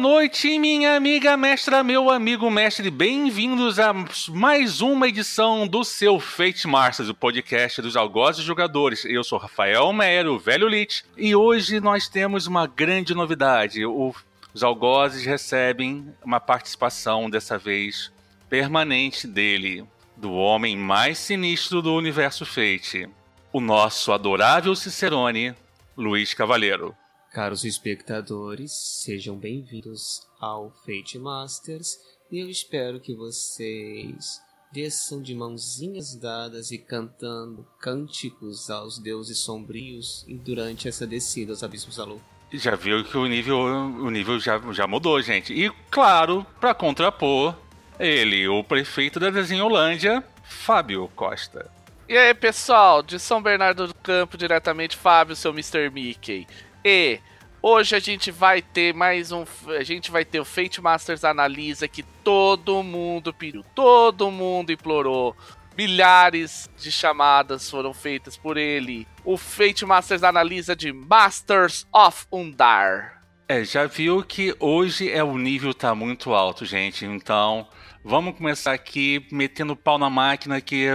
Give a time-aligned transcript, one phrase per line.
[0.00, 2.90] Noite, minha amiga mestra, meu amigo mestre.
[2.90, 3.92] Bem-vindos a
[4.30, 9.04] mais uma edição do seu Fate Masters, o podcast dos algozes jogadores.
[9.04, 13.84] Eu sou Rafael Meyer, o velho Lich, e hoje nós temos uma grande novidade.
[13.84, 18.10] Os algozes recebem uma participação, dessa vez
[18.48, 19.84] permanente dele,
[20.16, 23.06] do homem mais sinistro do universo Fate,
[23.52, 25.54] o nosso adorável Cicerone,
[25.94, 26.96] Luiz Cavaleiro.
[27.32, 31.96] Caros espectadores, sejam bem-vindos ao Fate Masters
[32.28, 34.40] e eu espero que vocês
[34.72, 41.98] desçam de mãozinhas dadas e cantando cânticos aos deuses sombrios durante essa descida aos abismos
[41.98, 42.20] da lua.
[42.52, 45.54] Já viu que o nível, o nível já, já mudou, gente.
[45.54, 47.54] E, claro, para contrapor,
[47.96, 51.70] ele, o prefeito da Desenholândia, Fábio Costa.
[52.08, 55.90] E aí, pessoal, de São Bernardo do Campo, diretamente, Fábio, seu Mr.
[55.90, 56.44] Mickey.
[56.84, 57.20] E
[57.62, 59.44] hoje a gente vai ter mais um.
[59.68, 65.36] A gente vai ter o Fate Masters Analisa que todo mundo pediu, todo mundo implorou.
[65.76, 69.06] Milhares de chamadas foram feitas por ele.
[69.24, 73.22] O Fate Masters analisa de Masters of Undar.
[73.48, 77.04] É, já viu que hoje é o nível tá muito alto, gente.
[77.04, 77.66] Então,
[78.04, 80.86] vamos começar aqui metendo pau na máquina que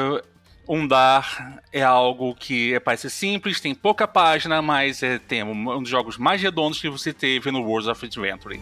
[0.67, 5.89] Undar é algo que é, parece simples, tem pouca página, mas é, tem um dos
[5.89, 8.59] jogos mais redondos que você teve no World of Adventure.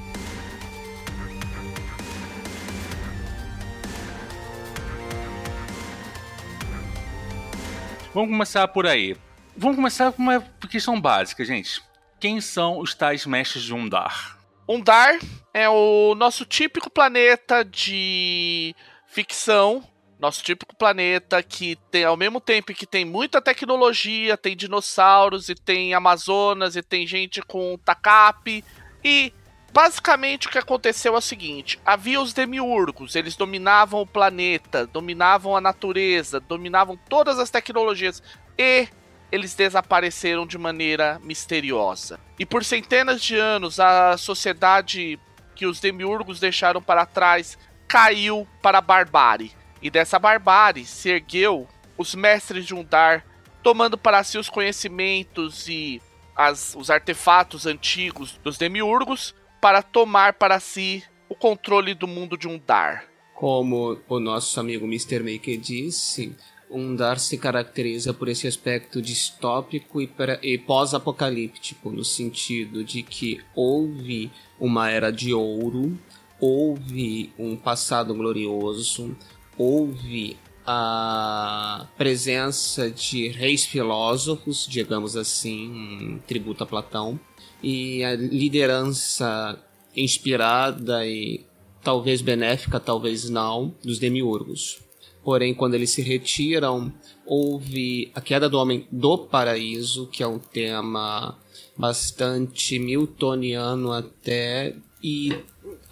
[8.14, 9.16] Vamos começar por aí.
[9.56, 11.82] Vamos começar com uma questão básica, gente.
[12.20, 14.38] Quem são os tais mestres de Undar?
[14.68, 15.18] Undar
[15.54, 18.76] é o nosso típico planeta de
[19.08, 19.84] ficção
[20.24, 25.56] nosso típico planeta que tem, ao mesmo tempo que tem muita tecnologia, tem dinossauros e
[25.56, 28.64] tem Amazonas e tem gente com tacape.
[29.04, 29.34] E
[29.74, 35.58] basicamente o que aconteceu é o seguinte: havia os demiurgos, eles dominavam o planeta, dominavam
[35.58, 38.24] a natureza, dominavam todas as tecnologias
[38.58, 38.88] e
[39.30, 42.18] eles desapareceram de maneira misteriosa.
[42.40, 45.20] E por centenas de anos a sociedade
[45.54, 47.58] que os demiurgos deixaram para trás
[47.90, 49.52] caiu para a barbárie
[49.84, 51.68] e dessa barbárie se ergueu
[51.98, 53.26] os mestres de Undar,
[53.62, 56.02] tomando para si os conhecimentos e
[56.36, 62.48] as, os artefatos antigos dos demiurgos para tomar para si o controle do mundo de
[62.48, 63.06] Undar.
[63.36, 65.20] Como o nosso amigo Mr.
[65.20, 66.34] Maker disse,
[66.70, 70.10] Undar se caracteriza por esse aspecto distópico e,
[70.42, 75.98] e pós-apocalíptico, no sentido de que houve uma era de ouro,
[76.40, 79.16] houve um passado glorioso,
[79.58, 87.20] houve a presença de reis filósofos, digamos assim, um tributo a Platão,
[87.62, 89.60] e a liderança
[89.96, 91.46] inspirada e
[91.82, 94.80] talvez benéfica, talvez não, dos demiurgos.
[95.24, 96.92] Porém, quando eles se retiram,
[97.26, 101.38] houve a queda do homem do paraíso, que é um tema
[101.78, 105.34] bastante miltoniano até, e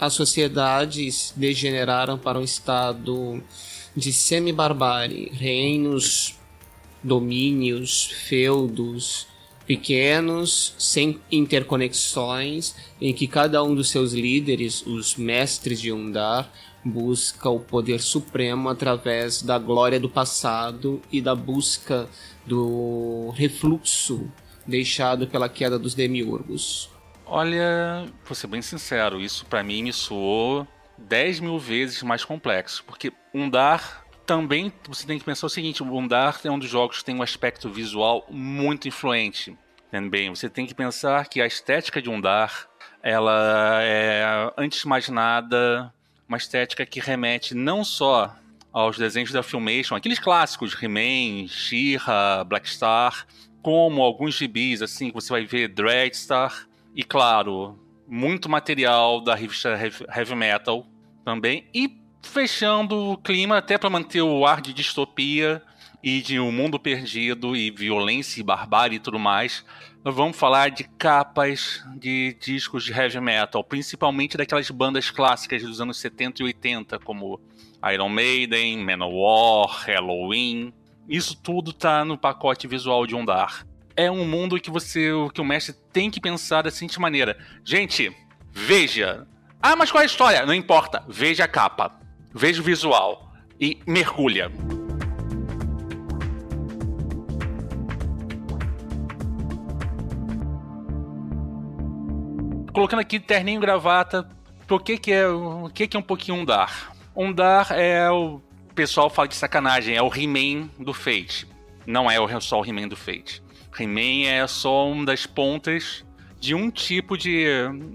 [0.01, 3.41] as sociedades degeneraram para um estado
[3.95, 6.39] de semi-barbárie, reinos,
[7.03, 9.27] domínios, feudos
[9.67, 16.51] pequenos, sem interconexões, em que cada um dos seus líderes, os mestres de Undar,
[16.83, 22.09] busca o poder supremo através da glória do passado e da busca
[22.43, 24.27] do refluxo
[24.65, 26.90] deixado pela queda dos demiurgos.
[27.33, 32.83] Olha, vou ser bem sincero, isso para mim me soou 10 mil vezes mais complexo,
[32.83, 36.97] porque Undar também você tem que pensar o seguinte: o Undar é um dos jogos
[36.97, 39.57] que tem um aspecto visual muito influente.
[39.89, 42.67] Também você tem que pensar que a estética de Undar
[43.01, 45.93] ela é, antes de mais nada,
[46.27, 48.35] uma estética que remete não só
[48.73, 53.25] aos desenhos da Filmation, aqueles clássicos, He-Man, She-Ra, Black Star,
[53.61, 59.69] como alguns gibis, assim, que você vai ver Dreadstar, e claro, muito material da revista
[60.13, 60.85] Heavy Metal
[61.23, 61.67] também.
[61.73, 65.61] E fechando o clima até para manter o ar de distopia
[66.03, 69.63] e de um mundo perdido e violência e barbárie e tudo mais.
[70.03, 75.99] Vamos falar de capas de discos de heavy metal, principalmente daquelas bandas clássicas dos anos
[75.99, 77.39] 70 e 80, como
[77.93, 80.73] Iron Maiden, Manowar, Halloween.
[81.07, 83.65] Isso tudo tá no pacote visual de Undar
[84.05, 88.15] é um mundo que você, que o mestre tem que pensar da seguinte maneira: gente,
[88.51, 89.27] veja.
[89.61, 90.45] Ah, mas qual é a história?
[90.45, 91.03] Não importa.
[91.07, 91.99] Veja a capa,
[92.33, 94.51] veja o visual e mergulha.
[102.71, 104.27] colocando aqui terninho e gravata,
[104.67, 106.93] por que que é, o que que é um pouquinho Undar?
[107.15, 108.41] Undar é o
[108.73, 111.47] pessoal fala de sacanagem, é o He-Man do Fate.
[111.85, 113.43] Não é só o He-Man do Fate.
[113.81, 116.05] He-Man é só uma das pontas
[116.39, 117.45] de um tipo de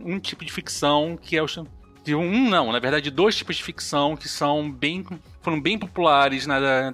[0.05, 1.47] um tipo de ficção que é o
[2.05, 5.05] de um não, na verdade dois tipos de ficção que são bem
[5.41, 6.93] foram bem populares na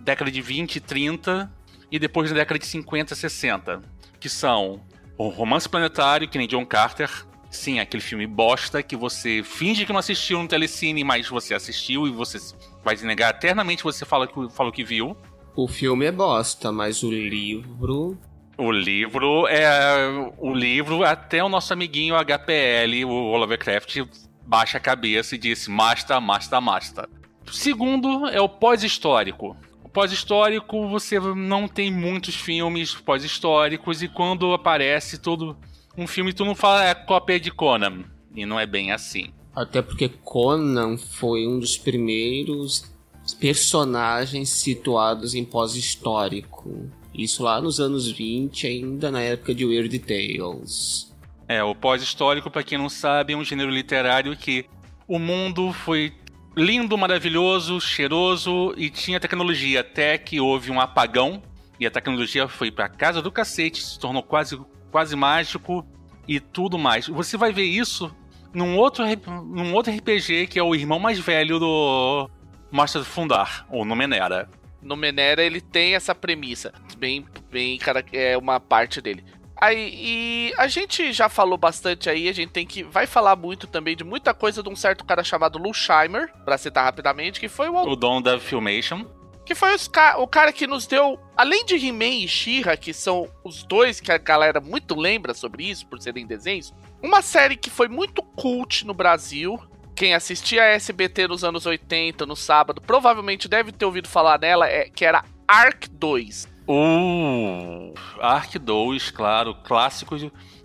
[0.00, 1.52] década de 20 e 30
[1.90, 3.82] e depois na década de 50 e 60,
[4.18, 4.80] que são
[5.16, 7.08] o Romance Planetário, que nem John Carter,
[7.50, 12.06] sim, aquele filme bosta que você finge que não assistiu no telecine, mas você assistiu
[12.06, 12.38] e você
[12.84, 15.16] vai negar eternamente, você fala que falou que viu.
[15.54, 18.18] O filme é bosta, mas o livro
[18.56, 20.32] o livro é.
[20.38, 24.02] O livro, até o nosso amiguinho HPL, o Lovecraft,
[24.46, 27.08] baixa a cabeça e disse: Masta, masta, masta.
[27.50, 29.56] Segundo é o pós-histórico.
[29.82, 35.56] O pós-histórico, você não tem muitos filmes pós-históricos, e quando aparece todo
[35.96, 38.04] um filme, tu não fala é cópia de Conan.
[38.34, 39.32] E não é bem assim.
[39.54, 42.92] Até porque Conan foi um dos primeiros
[43.38, 46.90] personagens situados em pós-histórico.
[47.14, 51.14] Isso lá nos anos 20, ainda na época de Weird Tales.
[51.46, 54.66] É, o pós-histórico, para quem não sabe, é um gênero literário que
[55.06, 56.12] o mundo foi
[56.56, 61.42] lindo, maravilhoso, cheiroso e tinha tecnologia até que houve um apagão
[61.78, 64.58] e a tecnologia foi para casa do cacete, se tornou quase
[64.90, 65.84] quase mágico
[66.26, 67.08] e tudo mais.
[67.08, 68.14] Você vai ver isso
[68.52, 72.30] num outro num outro RPG que é o irmão mais velho do
[72.70, 74.48] Master Fundar, ou Numenera
[74.84, 76.72] no Menera ele tem essa premissa.
[76.96, 79.24] Bem, bem, cara, é uma parte dele.
[79.56, 82.82] Aí, e a gente já falou bastante aí, a gente tem que.
[82.82, 86.58] Vai falar muito também de muita coisa de um certo cara chamado Lou Scheimer, pra
[86.58, 87.74] citar rapidamente, que foi o.
[87.74, 89.06] O dono da Filmation.
[89.46, 91.18] Que foi os, o cara que nos deu.
[91.36, 95.64] Além de He-Man e She-Ra, que são os dois que a galera muito lembra sobre
[95.64, 96.74] isso, por serem desenhos.
[97.02, 99.60] Uma série que foi muito cult no Brasil,
[99.94, 104.68] quem assistia a SBT nos anos 80, no sábado, provavelmente deve ter ouvido falar nela,
[104.68, 106.48] é, que era Ark 2.
[106.66, 110.16] Uh, Ark 2, claro, clássico,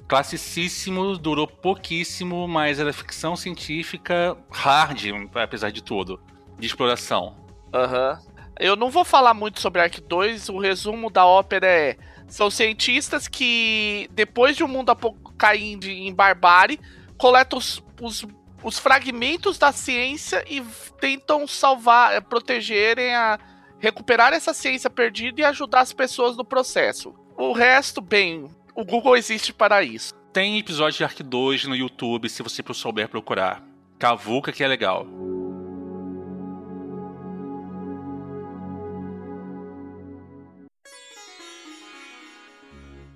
[0.08, 6.20] classicíssimo, durou pouquíssimo, mas era ficção científica hard, apesar de tudo,
[6.58, 7.36] de exploração.
[7.74, 8.14] Aham.
[8.14, 8.30] Uhum.
[8.60, 11.98] Eu não vou falar muito sobre Ark 2, o resumo da ópera é:
[12.28, 14.94] são cientistas que, depois de um mundo
[15.38, 16.78] cair em barbárie,
[17.18, 18.26] coletam os, os
[18.63, 20.61] os fragmentos da ciência e
[21.00, 23.39] tentam salvar, eh, protegerem a
[23.79, 27.13] recuperar essa ciência perdida e ajudar as pessoas no processo.
[27.38, 30.13] O resto, bem, o Google existe para isso.
[30.33, 33.63] Tem episódio de Ark 2 no YouTube, se você souber procurar.
[33.97, 35.07] Cavuca que é legal.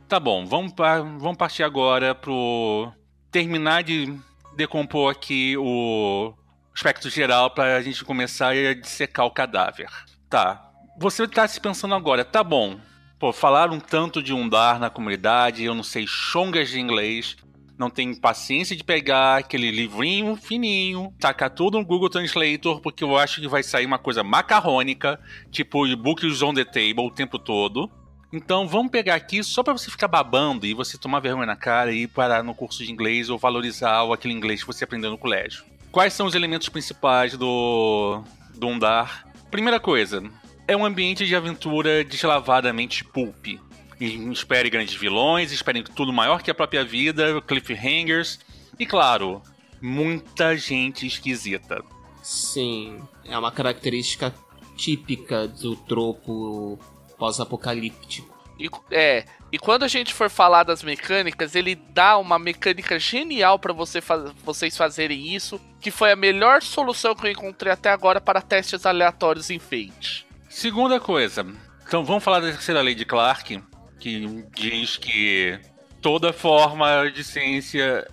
[0.07, 2.91] Tá bom, vamos, vamos partir agora pro
[3.31, 4.15] terminar de
[4.55, 6.33] decompor aqui o
[6.73, 9.89] aspecto geral para a gente começar a dissecar o cadáver.
[10.29, 10.69] Tá.
[10.97, 12.79] Você está se pensando agora, tá bom.
[13.19, 17.37] Pô, falaram tanto de Undar na comunidade, eu não sei chongas de inglês,
[17.77, 23.17] não tenho paciência de pegar aquele livrinho fininho, tacar tudo no Google Translator, porque eu
[23.17, 25.19] acho que vai sair uma coisa macarrônica,
[25.51, 27.89] tipo books on the table o tempo todo.
[28.33, 31.93] Então vamos pegar aqui só para você ficar babando e você tomar vergonha na cara
[31.93, 35.63] e parar no curso de inglês ou valorizar aquele inglês que você aprendeu no colégio.
[35.91, 38.23] Quais são os elementos principais do,
[38.55, 39.27] do Undar?
[39.51, 40.23] Primeira coisa,
[40.67, 43.59] é um ambiente de aventura deslavadamente pulp.
[43.99, 48.39] Espere grandes vilões, espere tudo maior que a própria vida, cliffhangers
[48.79, 49.43] e, claro,
[49.79, 51.83] muita gente esquisita.
[52.23, 54.33] Sim, é uma característica
[54.75, 56.79] típica do tropo
[57.17, 58.33] pós-apocalíptico.
[58.59, 63.57] E, é, e quando a gente for falar das mecânicas, ele dá uma mecânica genial
[63.57, 67.89] para você faz, vocês fazerem isso, que foi a melhor solução que eu encontrei até
[67.89, 70.25] agora para testes aleatórios em Fate.
[70.49, 71.45] Segunda coisa,
[71.85, 73.61] então vamos falar da terceira lei de Clark,
[73.99, 75.59] que diz que
[76.01, 78.07] toda forma de ciência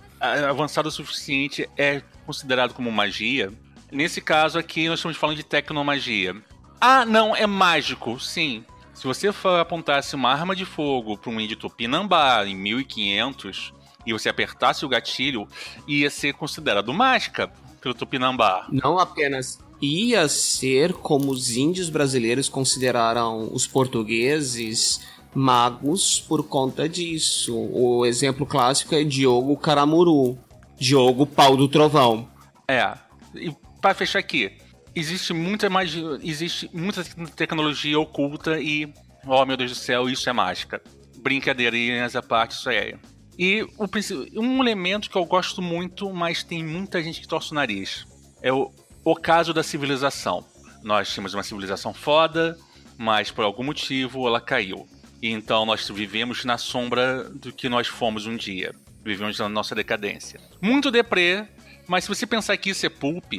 [0.49, 3.53] avançada o suficiente é considerado como magia.
[3.91, 6.37] Nesse caso aqui, nós estamos falando de tecnomagia.
[6.81, 8.65] Ah, não, é mágico, sim.
[9.01, 13.73] Se você apontasse uma arma de fogo para um índio Tupinambá em 1500
[14.05, 15.49] e você apertasse o gatilho,
[15.89, 18.67] ia ser considerado mágica pelo Tupinambá.
[18.71, 25.01] Não apenas ia ser como os índios brasileiros consideraram os portugueses
[25.35, 27.57] magos por conta disso.
[27.57, 30.37] O exemplo clássico é Diogo Caramuru,
[30.79, 32.29] Diogo Pau do Trovão.
[32.69, 32.93] É.
[33.35, 34.53] E para fechar aqui,
[34.95, 37.05] existe muita magia, existe muita
[37.35, 38.93] tecnologia oculta e,
[39.27, 40.83] oh meu Deus do céu, isso é mágica.
[41.19, 42.99] Brincadeirinhas à parte, isso é.
[43.39, 43.89] E o,
[44.41, 48.07] um elemento que eu gosto muito, mas tem muita gente que torce o nariz,
[48.43, 48.71] é o,
[49.05, 50.45] o caso da civilização.
[50.83, 52.59] Nós tínhamos uma civilização foda,
[52.97, 54.89] mas por algum motivo ela caiu.
[55.23, 58.75] E então nós vivemos na sombra do que nós fomos um dia.
[59.05, 60.41] Vivemos na nossa decadência.
[60.61, 61.47] Muito deprê,
[61.87, 63.33] mas se você pensar que isso é pulp,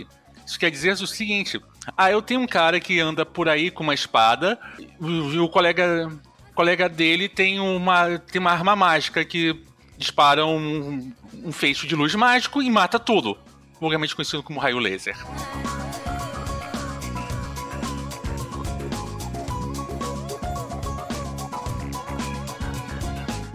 [0.46, 1.60] isso quer dizer o seguinte:
[1.98, 6.12] ah, eu tenho um cara que anda por aí com uma espada, e o colega,
[6.52, 9.60] o colega dele tem uma, tem uma arma mágica que
[9.98, 13.38] dispara um, um feixe de luz mágico e mata tudo.
[13.80, 15.18] Vulgarmente conhecido como raio laser.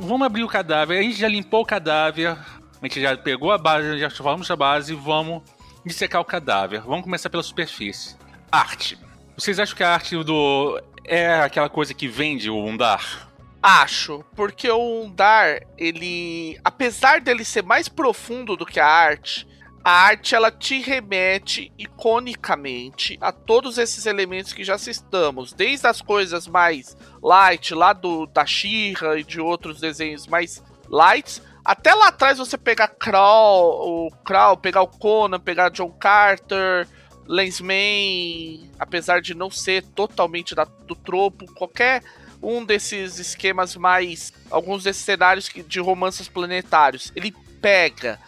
[0.07, 0.99] Vamos abrir o cadáver.
[0.99, 2.29] A gente já limpou o cadáver.
[2.29, 4.95] A gente já pegou a base, já falamos da base.
[4.95, 5.43] Vamos
[5.87, 6.83] dissecar o cadáver.
[6.83, 8.17] Vamos começar pela superfície.
[8.51, 8.99] Arte.
[9.37, 10.83] Vocês acham que a arte do.
[11.05, 13.31] é aquela coisa que vende o Undar?
[13.63, 16.59] Acho, porque o Undar, ele.
[16.65, 19.47] Apesar dele ser mais profundo do que a arte,
[19.85, 26.01] a arte ela te remete iconicamente a todos esses elementos que já citamos, desde as
[26.03, 32.09] coisas mais light, lá do da Shira e de outros desenhos mais lights, até lá
[32.09, 36.87] atrás você pegar Crawl, o Crawl, pegar o Conan, pegar John Carter,
[37.27, 42.05] Lensman, apesar de não ser totalmente da, do tropo, qualquer
[42.41, 44.33] um desses esquemas mais.
[44.49, 47.13] alguns desses cenários de romances planetários.
[47.17, 48.21] Ele pega.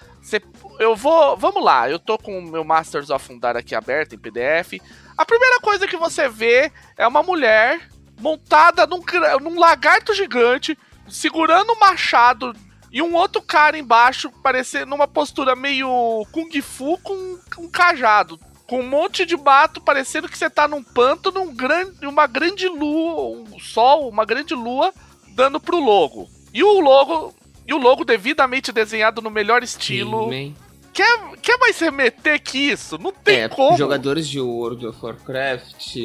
[0.81, 1.37] Eu vou.
[1.37, 4.81] Vamos lá, eu tô com o meu Masters of Undar aqui aberto em PDF.
[5.17, 7.89] A primeira coisa que você vê é uma mulher
[8.21, 9.01] montada num,
[9.41, 10.77] num lagarto gigante,
[11.09, 12.53] segurando um machado
[12.91, 18.81] e um outro cara embaixo, parecendo numa postura meio Kung Fu com um cajado com
[18.81, 23.39] um monte de mato, parecendo que você tá num pântano, num grande, uma grande lua,
[23.39, 24.93] um sol, uma grande lua,
[25.35, 26.29] dando pro logo.
[26.53, 27.35] E o logo,
[27.67, 30.29] e o logo devidamente desenhado no melhor estilo.
[30.31, 30.55] Sim,
[30.93, 32.99] quer, quer mais remeter que isso?
[32.99, 33.75] Não tem é, como.
[33.79, 35.97] Jogadores de World of Warcraft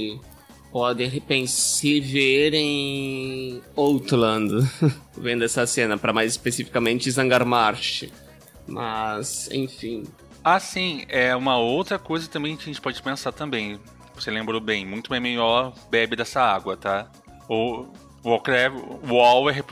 [0.73, 4.67] podem se ver em Outland,
[5.15, 8.09] vendo essa cena, para mais especificamente Zangarmarsh.
[8.65, 10.03] Mas, enfim,
[10.43, 13.79] ah, sim, é uma outra coisa também que a gente pode pensar também.
[14.15, 17.07] Você lembrou bem, muito MMO bebe dessa água, tá?
[17.47, 17.85] O
[18.25, 19.63] Warcraft, o WoW é,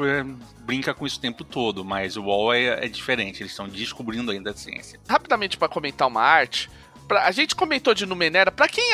[0.59, 4.29] brinca com isso o tempo todo, mas o WoW é, é diferente, eles estão descobrindo
[4.29, 4.99] ainda a ciência.
[5.09, 6.69] Rapidamente para comentar uma arte,
[7.11, 8.91] pra, a gente comentou de Numenera, para quem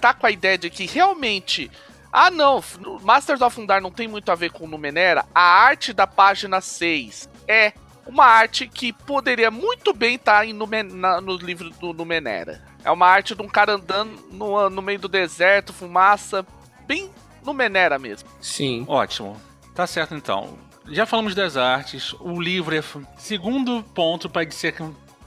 [0.00, 1.70] tá com a ideia de que realmente
[2.10, 2.64] ah, não,
[3.02, 5.26] Masters of Undar não tem muito a ver com Numenera.
[5.34, 7.74] A arte da página 6 é
[8.06, 12.62] uma arte que poderia muito bem estar tá no, no livro do Numenera.
[12.82, 16.46] É uma arte de um cara andando no, no meio do deserto, fumaça,
[16.86, 17.10] bem
[17.44, 18.26] Numenera mesmo.
[18.40, 18.86] Sim.
[18.88, 19.38] Ótimo.
[19.74, 20.58] Tá certo então.
[20.86, 22.82] Já falamos das artes, o livro é.
[23.18, 24.82] Segundo ponto para dizer que.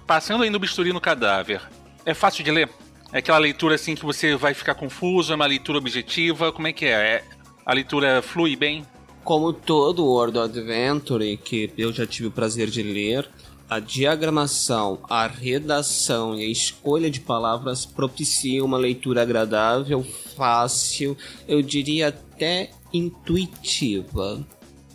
[0.08, 1.62] Passando aí no bisturi no cadáver.
[2.05, 2.70] É fácil de ler?
[3.12, 5.31] É aquela leitura assim que você vai ficar confuso?
[5.31, 6.51] É uma leitura objetiva?
[6.51, 6.89] Como é que é?
[6.89, 7.24] é
[7.65, 8.86] a leitura flui bem?
[9.24, 13.29] Como todo World Adventure que eu já tive o prazer de ler,
[13.70, 20.03] a diagramação, a redação e a escolha de palavras propiciam uma leitura agradável,
[20.36, 21.15] fácil,
[21.48, 24.46] eu diria até intuitiva.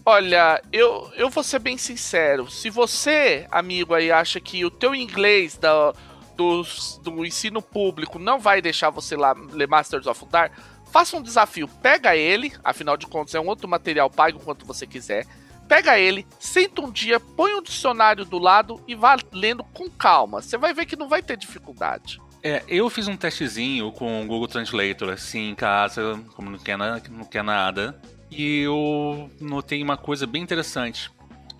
[0.04, 2.50] Olha, eu, eu vou ser bem sincero.
[2.50, 5.92] Se você, amigo aí, acha que o teu inglês da,
[6.36, 6.62] do,
[7.02, 10.52] do ensino público não vai deixar você lá ler Masters of Dark,
[10.90, 14.64] Faça um desafio, pega ele, afinal de contas é um outro material, pague o quanto
[14.64, 15.26] você quiser.
[15.68, 20.40] Pega ele, senta um dia, põe um dicionário do lado e vá lendo com calma.
[20.40, 22.20] Você vai ver que não vai ter dificuldade.
[22.42, 26.78] É, eu fiz um testezinho com o Google Translator, assim, em casa, como não quer,
[26.78, 28.00] na, não quer nada.
[28.30, 31.10] E eu notei uma coisa bem interessante.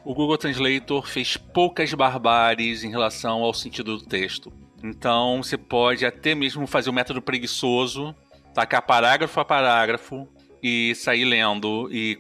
[0.04, 4.52] O Google Translator fez poucas barbáries em relação ao sentido do texto.
[4.82, 8.14] Então você pode até mesmo fazer o método preguiçoso
[8.56, 10.26] tacar parágrafo a parágrafo
[10.62, 12.18] e sair lendo e,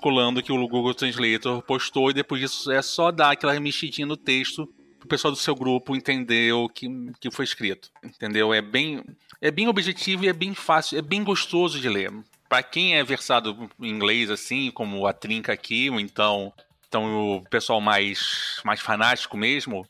[0.00, 4.16] colando que o Google Translator postou e depois disso é só dar aquela mexidinha no
[4.16, 4.66] texto
[5.04, 6.88] o pessoal do seu grupo entender o que,
[7.20, 7.90] que foi escrito.
[8.02, 8.52] Entendeu?
[8.52, 9.04] É bem,
[9.40, 12.12] é bem objetivo e é bem fácil, é bem gostoso de ler.
[12.48, 16.52] Para quem é versado em inglês assim, como a Trinca aqui, ou então,
[16.88, 19.86] então o pessoal mais, mais fanático mesmo,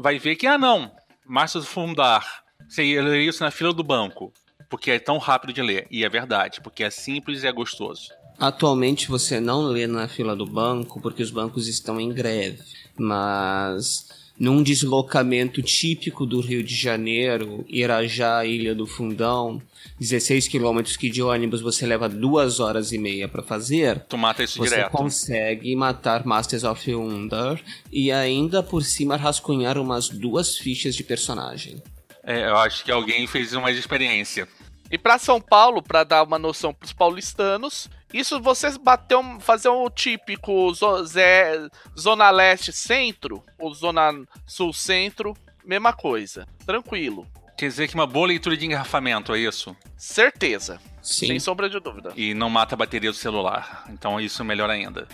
[0.00, 0.90] vai ver que, ah não,
[1.28, 4.32] Márcio Fundar, você ia ler isso na fila do banco
[4.68, 5.86] porque é tão rápido de ler.
[5.90, 8.10] E é verdade, porque é simples e é gostoso.
[8.38, 12.62] Atualmente você não lê na fila do banco porque os bancos estão em greve,
[12.96, 14.08] mas
[14.38, 19.60] num deslocamento típico do Rio de Janeiro, Irajá, Ilha do Fundão,
[19.98, 24.00] 16 quilômetros que de ônibus você leva duas horas e meia para fazer.
[24.08, 24.92] Tu mata isso você direto.
[24.92, 27.60] consegue matar Masters of Wonder
[27.92, 31.82] e ainda por cima rascunhar umas duas fichas de personagem.
[32.22, 34.46] É, eu acho que alguém fez uma experiência.
[34.90, 39.68] E para São Paulo, para dar uma noção pros paulistanos, isso vocês bater um, fazer
[39.68, 44.12] um típico zo, zé, zona leste centro ou zona
[44.46, 46.46] sul centro, mesma coisa.
[46.64, 47.26] Tranquilo.
[47.56, 49.76] Quer dizer que uma boa leitura de engarrafamento, é isso?
[49.96, 50.80] Certeza.
[51.02, 51.26] Sim.
[51.26, 52.12] Sem sombra de dúvida.
[52.16, 53.84] E não mata a bateria do celular.
[53.90, 55.06] Então isso é melhor ainda.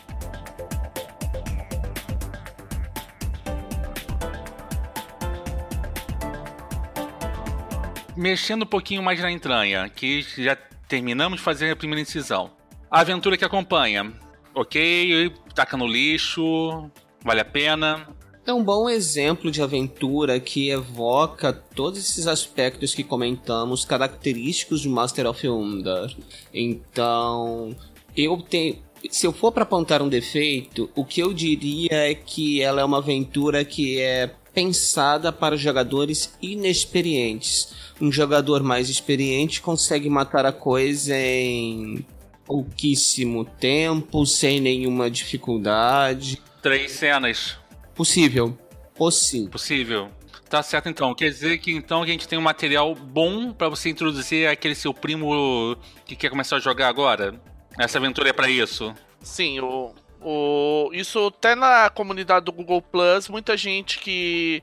[8.16, 10.54] Mexendo um pouquinho mais na entranha, que já
[10.86, 12.52] terminamos de fazer a primeira incisão.
[12.94, 14.12] A aventura que acompanha.
[14.54, 16.88] Ok, taca no lixo,
[17.24, 18.08] vale a pena.
[18.46, 24.88] É um bom exemplo de aventura que evoca todos esses aspectos que comentamos, característicos de
[24.88, 26.16] Master of Wonder.
[26.54, 27.74] Então,
[28.16, 28.78] eu tenho.
[29.10, 32.84] Se eu for para apontar um defeito, o que eu diria é que ela é
[32.84, 37.74] uma aventura que é pensada para jogadores inexperientes.
[38.00, 42.06] Um jogador mais experiente consegue matar a coisa em
[42.44, 46.42] pouquíssimo tempo, sem nenhuma dificuldade.
[46.62, 47.58] Três cenas.
[47.94, 48.58] Possível.
[48.94, 49.50] Possível.
[49.50, 50.10] Possível.
[50.48, 51.14] Tá certo então.
[51.14, 54.94] Quer dizer que então a gente tem um material bom para você introduzir aquele seu
[54.94, 57.34] primo que quer começar a jogar agora?
[57.78, 58.94] Essa aventura é para isso.
[59.20, 64.62] Sim, o, o, isso até na comunidade do Google Plus, muita gente que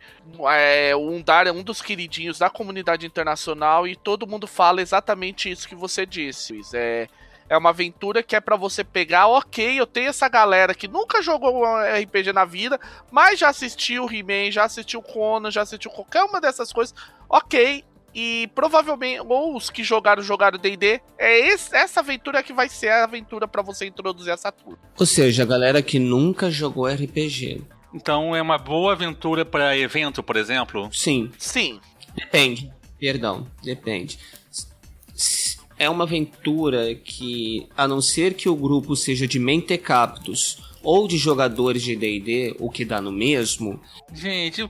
[0.49, 5.51] é, o Undar é um dos queridinhos da comunidade internacional e todo mundo fala exatamente
[5.51, 6.61] isso que você disse.
[6.73, 7.07] É,
[7.51, 11.21] é uma aventura que é para você pegar, ok, eu tenho essa galera que nunca
[11.21, 12.79] jogou um RPG na vida,
[13.11, 16.95] mas já assistiu He-Man, já assistiu Conan, já assistiu qualquer uma dessas coisas,
[17.27, 17.83] ok.
[18.15, 22.87] E provavelmente, ou os que jogaram, jogaram D&D, é esse, essa aventura que vai ser
[22.87, 24.79] a aventura para você introduzir essa turma.
[24.97, 27.61] Ou seja, a galera que nunca jogou RPG.
[27.93, 30.89] Então é uma boa aventura para evento, por exemplo?
[30.93, 31.29] Sim.
[31.37, 31.81] Sim.
[32.15, 32.71] Depende.
[32.97, 34.17] Perdão, depende.
[35.81, 41.17] É uma aventura que, a não ser que o grupo seja de mentecaptos ou de
[41.17, 43.81] jogadores de D&D, o que dá no mesmo.
[44.13, 44.61] Gente,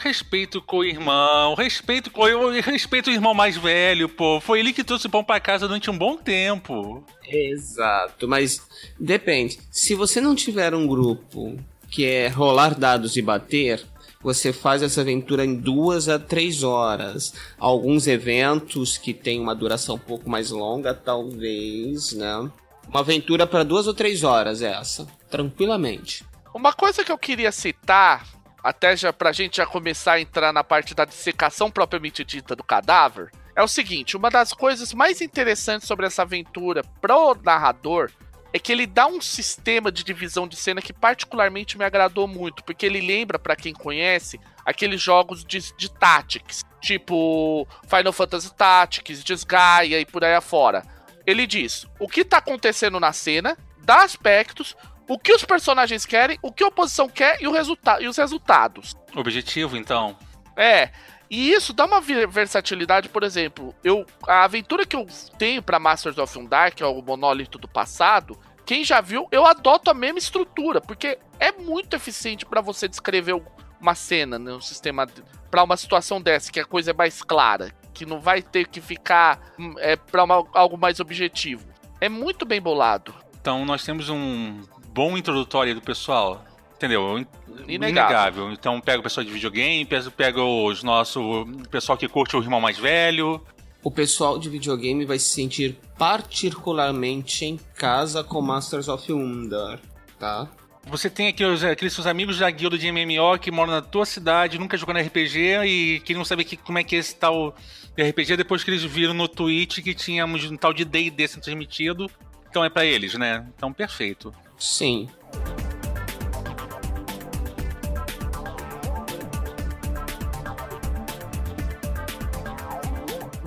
[0.00, 2.22] respeito com o irmão, respeito com
[2.62, 4.40] respeito o irmão mais velho, pô.
[4.40, 7.04] Foi ele que trouxe o pão para casa durante um bom tempo.
[7.28, 8.66] Exato, mas
[8.98, 9.58] depende.
[9.70, 11.54] Se você não tiver um grupo
[11.90, 13.84] que é rolar dados e bater,
[14.26, 17.32] você faz essa aventura em duas a três horas.
[17.60, 22.50] Alguns eventos que têm uma duração um pouco mais longa, talvez, né?
[22.88, 26.24] Uma aventura para duas ou três horas essa, tranquilamente.
[26.52, 28.26] Uma coisa que eu queria citar,
[28.64, 32.64] até já pra gente já começar a entrar na parte da dissecação propriamente dita do
[32.64, 38.10] cadáver, é o seguinte: uma das coisas mais interessantes sobre essa aventura pro narrador
[38.52, 42.64] é que ele dá um sistema de divisão de cena que particularmente me agradou muito,
[42.64, 49.22] porque ele lembra, para quem conhece, aqueles jogos de, de Tactics, tipo Final Fantasy Tactics,
[49.22, 50.82] Desgaia e por aí afora.
[51.26, 54.76] Ele diz o que tá acontecendo na cena, dá aspectos,
[55.08, 58.16] o que os personagens querem, o que a oposição quer e, o resulta e os
[58.16, 58.96] resultados.
[59.14, 60.16] Objetivo, então.
[60.56, 60.90] É.
[61.30, 65.06] E isso dá uma versatilidade, por exemplo, eu a aventura que eu
[65.38, 69.46] tenho para Masters of Undar, que é o monólito do passado, quem já viu, eu
[69.46, 73.40] adoto a mesma estrutura, porque é muito eficiente para você descrever
[73.80, 75.06] uma cena, né, um sistema
[75.50, 78.80] para uma situação dessa, que a coisa é mais clara, que não vai ter que
[78.80, 79.40] ficar
[79.78, 81.66] é, para algo mais objetivo.
[82.00, 83.14] É muito bem bolado.
[83.40, 86.44] Então nós temos um bom introdutório do pessoal.
[86.76, 87.18] Entendeu?
[87.66, 87.74] Inegável.
[87.74, 88.52] Inegável.
[88.52, 89.86] Então pega o pessoal de videogame,
[90.16, 93.42] pega os nosso o pessoal que curte o irmão mais velho.
[93.82, 99.78] O pessoal de videogame vai se sentir particularmente em casa com Masters of Wonder,
[100.18, 100.48] tá?
[100.88, 104.04] Você tem aqui os, aqueles seus amigos da guilda de MMO que moram na tua
[104.04, 107.54] cidade, nunca jogou no RPG e queriam saber que, como é que é esse tal
[107.98, 112.10] RPG depois que eles viram no Twitch que tínhamos um tal de D&D sendo transmitido.
[112.48, 113.46] Então é para eles, né?
[113.56, 114.32] Então perfeito.
[114.58, 115.08] Sim.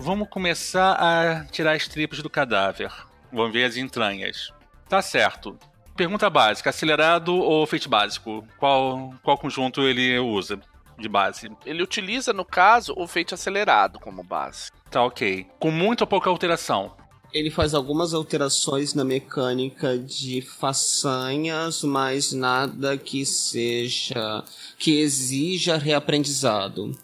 [0.01, 2.89] Vamos começar a tirar as tripas do cadáver.
[3.33, 4.53] Vamos ver as entranhas.
[4.87, 5.59] Tá certo.
[5.95, 8.47] Pergunta básica: acelerado ou feito básico?
[8.57, 10.57] Qual, qual conjunto ele usa
[10.97, 11.51] de base?
[11.65, 14.71] Ele utiliza, no caso, o feito acelerado como base.
[14.89, 15.45] Tá ok.
[15.59, 16.95] Com muito ou pouca alteração?
[17.33, 24.43] Ele faz algumas alterações na mecânica de façanhas, mas nada que seja.
[24.77, 26.97] que exija reaprendizado.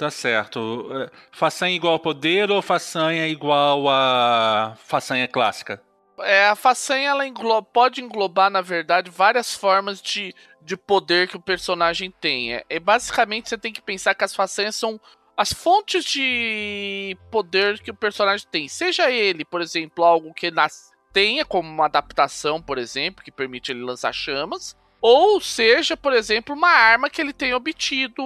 [0.00, 0.88] Tá certo.
[1.30, 5.82] Façanha igual a poder ou façanha igual a façanha clássica?
[6.20, 11.40] É, a façanha ela pode englobar, na verdade, várias formas de, de poder que o
[11.40, 12.54] personagem tem.
[12.54, 14.98] É, é, basicamente você tem que pensar que as façanhas são
[15.36, 18.68] as fontes de poder que o personagem tem.
[18.68, 20.92] Seja ele, por exemplo, algo que nas...
[21.12, 26.54] tenha como uma adaptação, por exemplo, que permite ele lançar chamas, ou seja, por exemplo,
[26.54, 28.22] uma arma que ele tenha obtido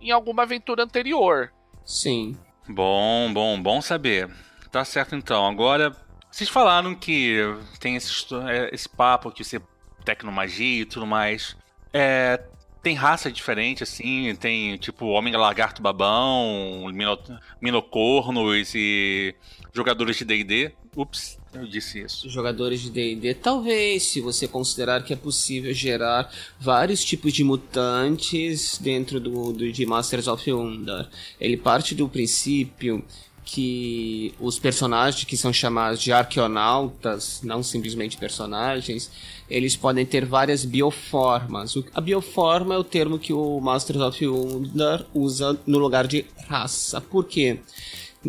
[0.00, 1.52] em alguma aventura anterior.
[1.84, 2.36] Sim.
[2.68, 4.30] Bom, bom, bom saber.
[4.70, 5.46] Tá certo então.
[5.46, 5.94] Agora,
[6.30, 7.38] vocês falaram que
[7.78, 8.12] tem esse,
[8.48, 9.60] é, esse papo que você
[10.04, 11.56] tecnomagia e tudo mais.
[11.92, 12.40] É,
[12.82, 17.18] tem raça diferente, assim, tem tipo Homem Lagarto Babão, mino,
[17.60, 19.34] Minocornos e
[19.72, 20.72] jogadores de DD.
[20.96, 22.28] Ups, eu disse isso.
[22.28, 28.78] Jogadores de DD, talvez, se você considerar que é possível gerar vários tipos de mutantes
[28.78, 31.08] dentro do, do de Masters of Wonder.
[31.40, 33.04] Ele parte do princípio
[33.44, 39.10] que os personagens que são chamados de arqueonautas, não simplesmente personagens,
[39.48, 41.74] eles podem ter várias bioformas.
[41.94, 47.00] A bioforma é o termo que o Masters of Wonder usa no lugar de raça.
[47.00, 47.60] Por quê?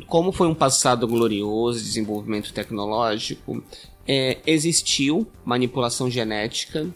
[0.07, 3.63] Como foi um passado glorioso de desenvolvimento tecnológico,
[4.07, 6.87] é, existiu manipulação genética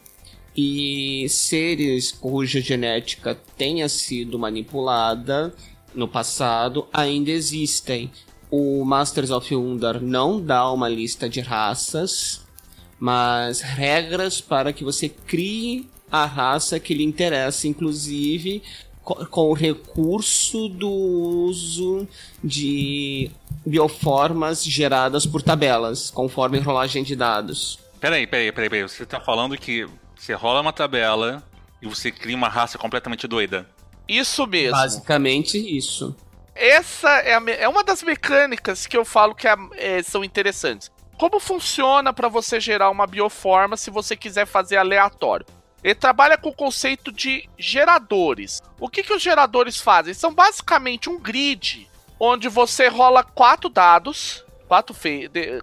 [0.56, 5.54] e seres cuja genética tenha sido manipulada
[5.94, 8.12] no passado ainda existem.
[8.52, 12.42] O Masters of Undar não dá uma lista de raças,
[13.00, 18.64] mas regras para que você crie a raça que lhe interessa, inclusive
[19.30, 22.08] com o recurso do uso
[22.44, 23.32] de
[23.66, 27.80] bioformas geradas por tabelas, conforme rolagem de dados.
[28.00, 28.88] Peraí, peraí, peraí, peraí.
[28.88, 31.44] Você está falando que você rola uma tabela
[31.82, 33.68] e você cria uma raça completamente doida.
[34.08, 34.78] Isso mesmo.
[34.78, 36.16] Basicamente isso.
[36.56, 40.92] Essa é, a, é uma das mecânicas que eu falo que é, é, são interessantes.
[41.18, 45.46] Como funciona para você gerar uma bioforma se você quiser fazer aleatório?
[45.84, 48.62] Ele trabalha com o conceito de geradores.
[48.80, 50.14] O que, que os geradores fazem?
[50.14, 51.90] São basicamente um grid
[52.20, 54.96] onde você rola quatro dados, 4,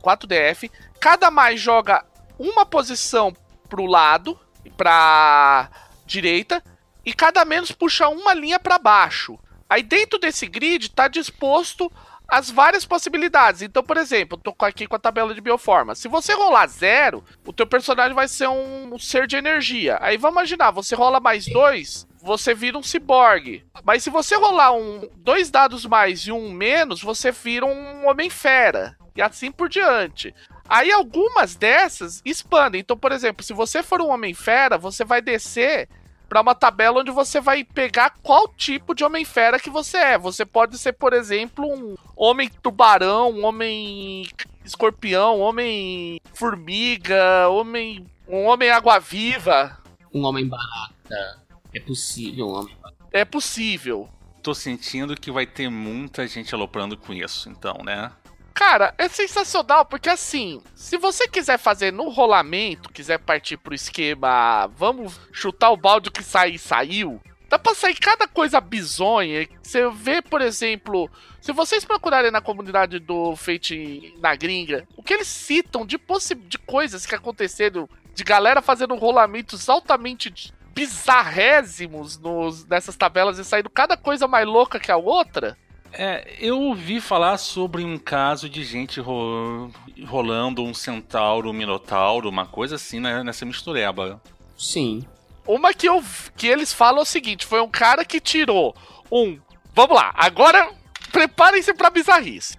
[0.01, 2.05] 4 DF, cada mais joga
[2.39, 3.35] uma posição
[3.69, 4.39] pro lado,
[4.77, 5.71] pra
[6.07, 6.63] direita,
[7.05, 9.39] e cada menos puxa uma linha para baixo.
[9.69, 11.93] Aí dentro desse grid está disposto
[12.29, 13.63] as várias possibilidades.
[13.63, 15.95] Então, por exemplo, eu tô aqui com a tabela de bioforma.
[15.95, 19.99] Se você rolar zero, o teu personagem vai ser um ser de energia.
[20.01, 23.65] Aí vamos imaginar, você rola mais dois, você vira um ciborgue.
[23.85, 28.97] Mas se você rolar um, dois dados mais e um menos, você vira um homem-fera.
[29.15, 30.35] E assim por diante.
[30.69, 32.81] Aí algumas dessas expandem.
[32.81, 35.89] Então, por exemplo, se você for um homem-fera, você vai descer
[36.29, 40.19] para uma tabela onde você vai pegar qual tipo de homem-fera que você é.
[40.19, 44.27] Você pode ser, por exemplo, um homem tubarão, um homem
[44.65, 49.79] escorpião, um homem formiga, homem um homem água-viva.
[50.13, 51.41] Um homem barata.
[51.73, 52.77] É possível, um homem
[53.13, 54.09] É possível.
[54.43, 58.11] Tô sentindo que vai ter muita gente aloprando com isso, então, né?
[58.57, 64.67] Cara, é sensacional, porque assim, se você quiser fazer no rolamento, quiser partir pro esquema,
[64.69, 67.21] vamos chutar o balde que sair, saiu.
[67.51, 69.47] Dá pra sair cada coisa bizonha.
[69.63, 75.13] Você vê, por exemplo, se vocês procurarem na comunidade do Fate na gringa, o que
[75.13, 76.01] eles citam de,
[76.49, 83.69] de coisas que aconteceram, de galera fazendo rolamentos altamente bizarrésimos nos, nessas tabelas e saindo
[83.69, 85.59] cada coisa mais louca que a outra.
[85.99, 89.71] É, eu ouvi falar sobre um caso de gente ro
[90.05, 94.21] rolando um centauro, um minotauro, uma coisa assim né, nessa mistureba.
[94.59, 95.07] Sim.
[95.47, 96.05] Uma que, eu,
[96.37, 98.77] que eles falam é o seguinte: foi um cara que tirou
[99.11, 99.41] um.
[99.75, 100.71] Vamos lá, agora
[101.11, 102.59] preparem-se pra bizarrice.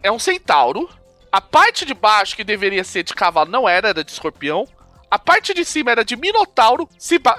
[0.00, 0.88] É um centauro.
[1.32, 4.66] A parte de baixo, que deveria ser de cavalo, não era, era de escorpião.
[5.10, 6.88] A parte de cima era de minotauro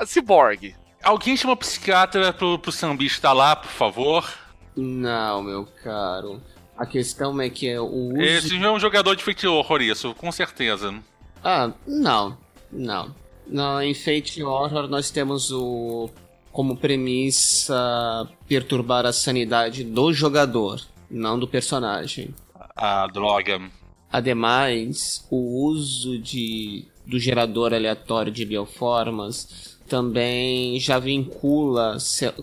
[0.06, 0.76] ciborgue.
[1.02, 4.28] Alguém chama o psiquiatra pro, pro sambista lá, por favor?
[4.78, 6.42] Não, meu caro.
[6.78, 8.22] A questão é que é o uso...
[8.22, 10.94] Esse é um jogador de Fate Horror, isso, com certeza.
[11.44, 12.38] Ah, não.
[12.72, 13.16] Não.
[13.48, 16.10] No, em Fate Horror nós temos o
[16.52, 22.34] como premissa perturbar a sanidade do jogador, não do personagem.
[22.76, 23.62] A droga.
[24.12, 31.98] Ademais, o uso de, do gerador aleatório de bioformas também já vincula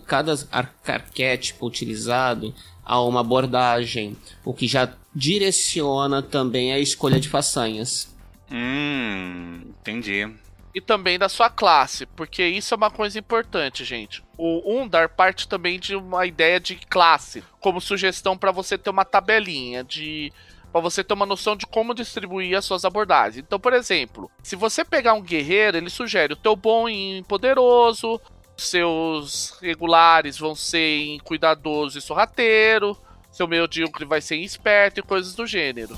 [0.05, 8.13] cada arquétipo utilizado a uma abordagem, o que já direciona também a escolha de façanhas.
[8.51, 10.29] Hum, entendi.
[10.73, 14.21] E também da sua classe, porque isso é uma coisa importante, gente.
[14.37, 19.05] O Undar parte também de uma ideia de classe, como sugestão para você ter uma
[19.05, 20.33] tabelinha de
[20.75, 23.37] para você ter uma noção de como distribuir as suas abordagens.
[23.37, 28.19] Então, por exemplo, se você pegar um guerreiro, ele sugere o teu bom em poderoso,
[28.57, 32.97] seus regulares vão ser em cuidadoso e sorrateiro,
[33.31, 35.95] seu medíocre vai ser em esperto e coisas do gênero.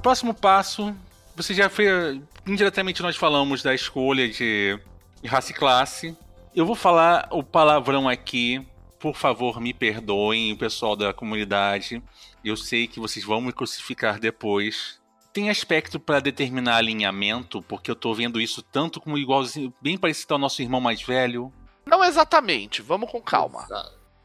[0.00, 0.94] Próximo passo,
[1.34, 4.78] você já foi indiretamente nós falamos da escolha de
[5.26, 6.16] raça e classe.
[6.54, 8.66] Eu vou falar o palavrão aqui.
[8.98, 12.02] Por favor, me perdoem, o pessoal da comunidade.
[12.44, 15.00] Eu sei que vocês vão me crucificar depois.
[15.32, 20.34] Tem aspecto para determinar alinhamento, porque eu tô vendo isso tanto como igualzinho, bem parecido
[20.34, 21.50] ao nosso irmão mais velho.
[21.86, 23.66] Não exatamente, vamos com calma.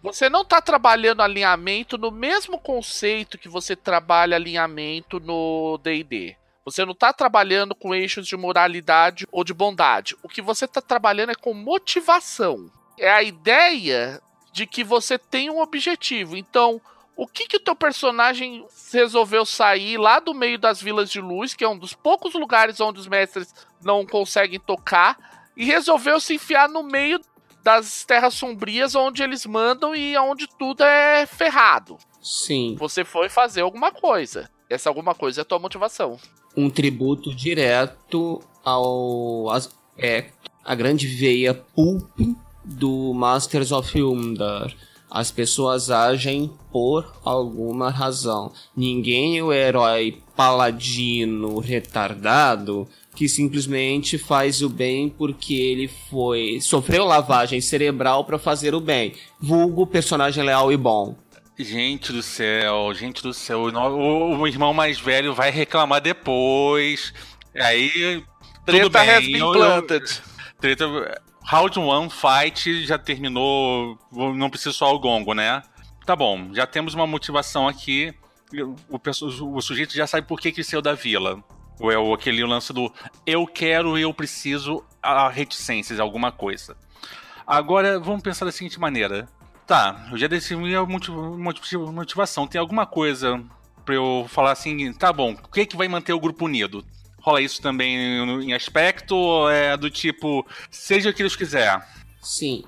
[0.04, 6.36] Você não está trabalhando alinhamento no mesmo conceito que você trabalha alinhamento no D&D.
[6.68, 10.18] Você não está trabalhando com eixos de moralidade ou de bondade.
[10.22, 12.70] O que você está trabalhando é com motivação.
[13.00, 16.36] É a ideia de que você tem um objetivo.
[16.36, 16.82] Então,
[17.16, 21.54] o que que o teu personagem resolveu sair lá do meio das vilas de luz,
[21.54, 26.34] que é um dos poucos lugares onde os mestres não conseguem tocar, e resolveu se
[26.34, 27.22] enfiar no meio
[27.64, 31.98] das terras sombrias onde eles mandam e onde tudo é ferrado.
[32.22, 32.76] Sim.
[32.78, 34.52] Você foi fazer alguma coisa.
[34.70, 36.20] Essa alguma coisa é a tua motivação
[36.58, 42.20] um tributo direto ao aspecto, a grande veia pulp
[42.65, 44.74] do Masters of Undar.
[45.10, 48.52] As pessoas agem por alguma razão.
[48.76, 57.06] Ninguém é o herói paladino retardado que simplesmente faz o bem porque ele foi sofreu
[57.06, 59.13] lavagem cerebral para fazer o bem.
[59.39, 61.15] Vulgo personagem leal e bom.
[61.60, 63.62] Gente do céu, gente do céu.
[63.62, 67.12] O, o irmão mais velho vai reclamar depois.
[67.56, 68.24] Aí.
[68.63, 70.22] Treta has been planted.
[70.60, 70.86] treta.
[71.43, 73.98] Round 1 fight já terminou.
[74.12, 75.63] Não precisa só o gongo, né?
[76.06, 78.13] Tá bom, já temos uma motivação aqui.
[78.54, 81.43] O, o, o sujeito já sabe por que, que saiu da vila.
[81.80, 82.91] Ou é o, aquele lance do
[83.26, 86.78] eu quero, eu preciso, a reticências, alguma coisa.
[87.46, 89.28] Agora, vamos pensar da seguinte maneira.
[89.68, 92.48] Tá, eu já decidi a motivação.
[92.48, 93.44] Tem alguma coisa
[93.84, 96.86] pra eu falar assim, tá bom, o que, é que vai manter o grupo unido?
[97.20, 97.98] Rola isso também
[98.44, 101.86] em aspecto ou é do tipo, seja o que Deus quiser?
[102.22, 102.64] Sim,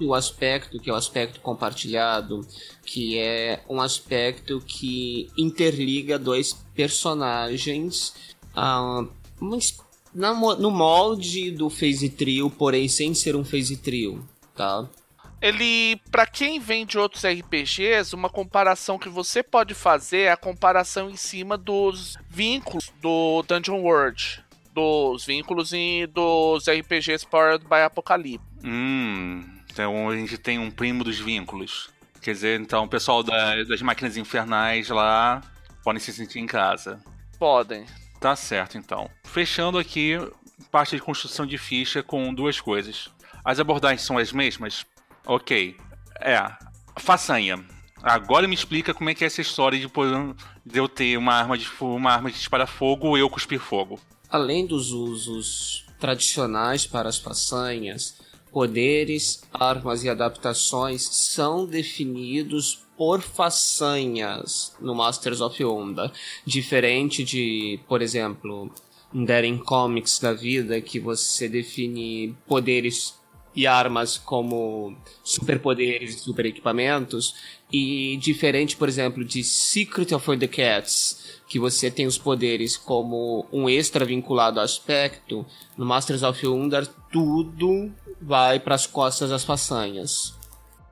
[0.00, 2.40] o aspecto que é o aspecto compartilhado,
[2.82, 8.14] que é um aspecto que interliga dois personagens
[8.56, 9.06] uh,
[9.40, 14.88] no molde do phase trio, porém sem ser um phase trio, tá?
[15.42, 20.36] Ele, para quem vem de outros RPGs, uma comparação que você pode fazer é a
[20.36, 24.40] comparação em cima dos vínculos do Dungeon World,
[24.72, 28.46] dos vínculos e dos RPGs Powered by Apocalypse.
[28.64, 31.90] Hum, então a gente tem um primo dos vínculos.
[32.20, 35.42] Quer dizer, então o pessoal da, das máquinas infernais lá
[35.82, 37.02] podem se sentir em casa.
[37.36, 37.84] Podem.
[38.20, 39.10] Tá certo, então.
[39.24, 40.16] Fechando aqui
[40.70, 43.10] parte de construção de ficha com duas coisas.
[43.44, 44.86] As abordagens são as mesmas?
[45.26, 45.76] Ok.
[46.20, 46.50] É.
[46.98, 47.64] Façanha.
[48.02, 51.56] Agora me explica como é que é essa história de, de eu ter uma arma,
[51.56, 54.00] de, uma arma que dispara fogo e eu cuspir fogo.
[54.28, 58.18] Além dos usos tradicionais para as façanhas,
[58.50, 66.12] poderes, armas e adaptações são definidos por façanhas no Masters of Onda.
[66.44, 68.70] Diferente de, por exemplo,
[69.12, 73.14] Daring Comics da vida, que você define poderes
[73.54, 77.34] e armas como superpoderes e super equipamentos.
[77.72, 83.46] E diferente, por exemplo, de Secret of the Cats, que você tem os poderes como
[83.52, 85.44] um extra vinculado ao aspecto,
[85.76, 90.34] no Masters of Undar tudo vai para as costas das façanhas.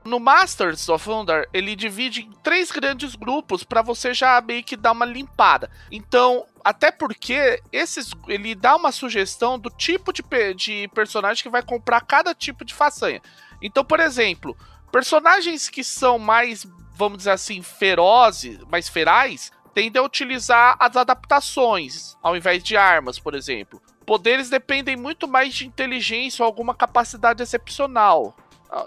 [0.03, 4.75] No Masters of Undar, ele divide em três grandes grupos para você já meio que
[4.75, 5.69] dar uma limpada.
[5.91, 10.23] Então, até porque esses ele dá uma sugestão do tipo de,
[10.55, 13.21] de personagem que vai comprar cada tipo de façanha.
[13.61, 14.57] Então, por exemplo,
[14.91, 22.17] personagens que são mais, vamos dizer assim, ferozes, mais ferais, tendem a utilizar as adaptações
[22.21, 23.81] ao invés de armas, por exemplo.
[24.05, 28.35] Poderes dependem muito mais de inteligência ou alguma capacidade excepcional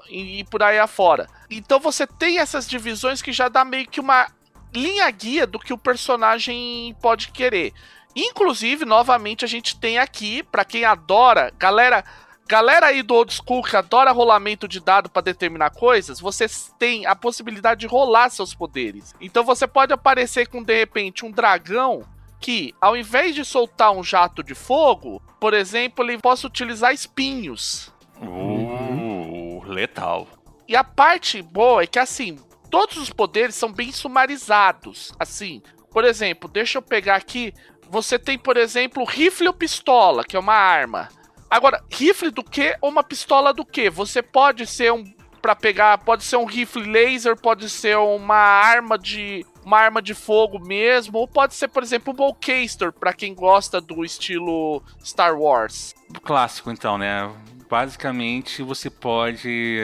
[0.08, 1.28] e, por aí afora.
[1.50, 4.28] Então você tem essas divisões que já dá meio que uma
[4.74, 7.72] linha guia do que o personagem pode querer.
[8.14, 12.04] Inclusive, novamente, a gente tem aqui, para quem adora, galera,
[12.46, 17.06] galera aí do old school que adora rolamento de dado para determinar coisas, vocês têm
[17.06, 19.14] a possibilidade de rolar seus poderes.
[19.20, 22.04] Então você pode aparecer com de repente um dragão
[22.40, 27.92] que, ao invés de soltar um jato de fogo, por exemplo, ele possa utilizar espinhos.
[28.20, 30.28] Uh, letal.
[30.68, 32.38] E a parte boa é que assim,
[32.74, 35.12] todos os poderes são bem sumarizados.
[35.16, 37.54] Assim, por exemplo, deixa eu pegar aqui.
[37.88, 41.08] Você tem, por exemplo, rifle ou pistola, que é uma arma.
[41.48, 43.88] Agora, rifle do que ou uma pistola do que?
[43.88, 45.04] Você pode ser um
[45.40, 50.12] para pegar, pode ser um rifle laser, pode ser uma arma de uma arma de
[50.12, 55.38] fogo mesmo, ou pode ser, por exemplo, um bowcaster para quem gosta do estilo Star
[55.38, 55.94] Wars.
[56.24, 57.30] Clássico então, né?
[57.70, 59.78] Basicamente, você pode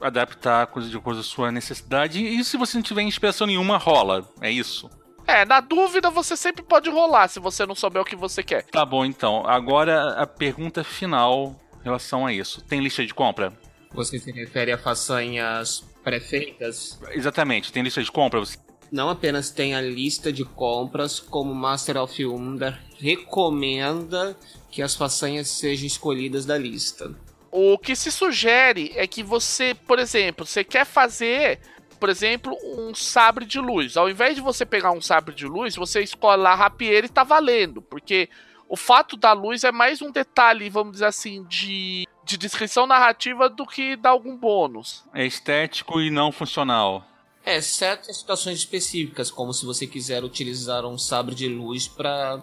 [0.00, 2.24] adaptar a coisa de acordo com a sua necessidade.
[2.24, 4.28] E se você não tiver inspiração nenhuma, rola.
[4.40, 4.90] É isso.
[5.26, 8.64] É, na dúvida você sempre pode rolar se você não souber o que você quer.
[8.64, 9.46] Tá bom, então.
[9.46, 12.62] Agora a pergunta final em relação a isso.
[12.62, 13.52] Tem lista de compra?
[13.92, 16.98] Você se refere a façanhas pré-feitas?
[17.10, 17.72] Exatamente.
[17.72, 18.40] Tem lista de compra?
[18.40, 18.56] Você...
[18.90, 24.34] Não apenas tem a lista de compras, como Master of Wonder recomenda
[24.70, 27.14] que as façanhas sejam escolhidas da lista.
[27.50, 31.60] O que se sugere é que você, por exemplo, você quer fazer
[31.98, 33.96] por exemplo, um sabre de luz.
[33.96, 37.10] Ao invés de você pegar um sabre de luz, você escolhe lá a rapieira e
[37.10, 37.82] tá valendo.
[37.82, 38.28] Porque
[38.68, 43.48] o fato da luz é mais um detalhe, vamos dizer assim, de, de descrição narrativa
[43.48, 45.04] do que dar algum bônus.
[45.12, 47.04] É estético e não funcional.
[47.44, 52.42] É, exceto em situações específicas, como se você quiser utilizar um sabre de luz para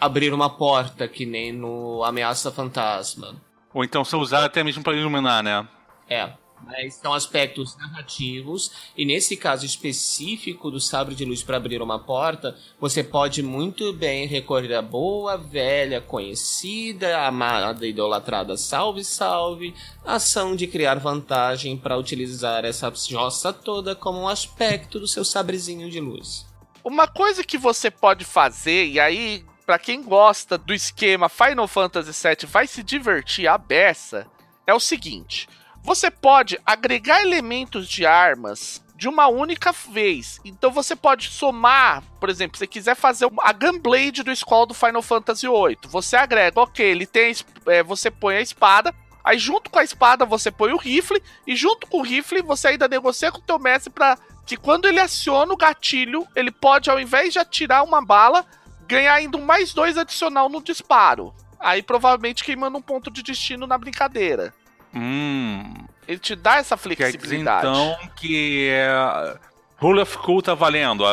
[0.00, 3.36] abrir uma porta, que nem no Ameaça Fantasma.
[3.74, 5.66] Ou então se usar até mesmo para iluminar, né?
[6.08, 6.32] É.
[6.64, 11.98] Mas são aspectos narrativos, e nesse caso específico do sabre de luz para abrir uma
[11.98, 20.54] porta, você pode muito bem recorrer à boa, velha, conhecida, amada, idolatrada salve, salve, ação
[20.54, 25.98] de criar vantagem para utilizar essa jossa toda como um aspecto do seu sabrezinho de
[25.98, 26.46] luz.
[26.84, 32.10] Uma coisa que você pode fazer, e aí, para quem gosta do esquema Final Fantasy
[32.28, 34.26] VII vai se divertir a beça,
[34.66, 35.48] é o seguinte
[35.82, 40.38] você pode agregar elementos de armas de uma única vez.
[40.44, 44.74] Então você pode somar, por exemplo, se você quiser fazer a Gunblade do Skull do
[44.74, 47.34] Final Fantasy VIII, você agrega, ok, ele tem,
[47.66, 51.56] é, você põe a espada, aí junto com a espada você põe o rifle e
[51.56, 55.00] junto com o rifle você ainda negocia com o teu mestre para que quando ele
[55.00, 58.44] aciona o gatilho, ele pode ao invés de atirar uma bala,
[58.86, 61.34] ganhar ainda um mais dois adicional no disparo.
[61.58, 64.52] Aí provavelmente queimando um ponto de destino na brincadeira.
[64.94, 65.74] Hum.
[66.06, 67.66] Ele te dá essa flexibilidade.
[67.66, 69.38] Quer dizer, então que é...
[69.76, 71.04] Rule of Cool tá valendo.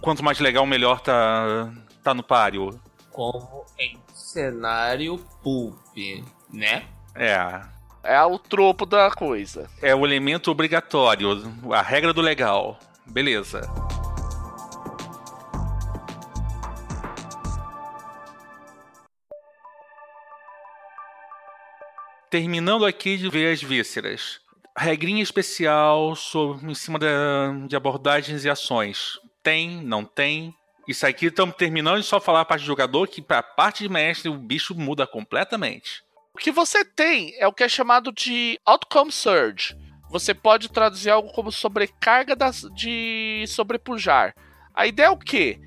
[0.00, 2.80] Quanto mais legal, melhor tá, tá no páreo.
[3.10, 5.76] Como em cenário pulp,
[6.52, 6.84] né?
[7.14, 7.60] É.
[8.04, 9.68] É o tropo da coisa.
[9.82, 11.42] É o elemento obrigatório,
[11.72, 12.78] a regra do legal.
[13.04, 13.62] Beleza.
[22.30, 24.40] Terminando aqui de ver as vísceras.
[24.76, 29.18] Regrinha especial sobre, em cima da, de abordagens e ações.
[29.42, 30.54] Tem, não tem.
[30.86, 33.82] Isso aqui estamos terminando de só falar a parte de jogador, que para a parte
[33.82, 36.04] de mestre o bicho muda completamente.
[36.34, 39.74] O que você tem é o que é chamado de Outcome Surge.
[40.10, 44.34] Você pode traduzir algo como sobrecarga das, de sobrepujar.
[44.74, 45.58] A ideia é o quê?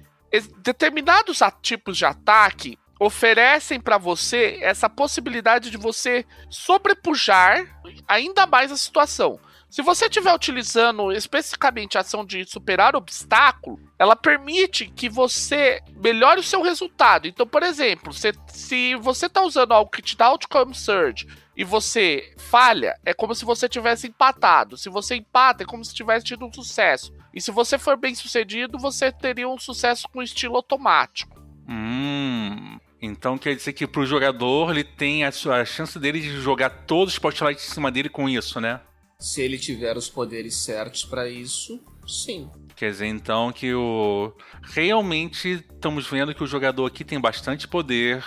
[0.60, 8.78] Determinados tipos de ataque oferecem para você essa possibilidade de você sobrepujar ainda mais a
[8.78, 9.40] situação.
[9.70, 16.40] Se você estiver utilizando especificamente a ação de superar obstáculo, ela permite que você melhore
[16.40, 17.28] o seu resultado.
[17.28, 21.64] Então, por exemplo, se, se você está usando algo que te dá outcome surge e
[21.64, 24.76] você falha, é como se você tivesse empatado.
[24.76, 27.14] Se você empata, é como se tivesse tido um sucesso.
[27.32, 31.40] E se você for bem sucedido, você teria um sucesso com estilo automático.
[31.68, 32.80] Hum.
[33.02, 36.70] Então quer dizer que pro jogador ele tem a, sua, a chance dele de jogar
[36.70, 38.82] todos os spotlights em cima dele com isso, né?
[39.20, 42.50] Se ele tiver os poderes certos para isso, sim.
[42.76, 44.34] Quer dizer então que o
[44.64, 48.24] realmente estamos vendo que o jogador aqui tem bastante poder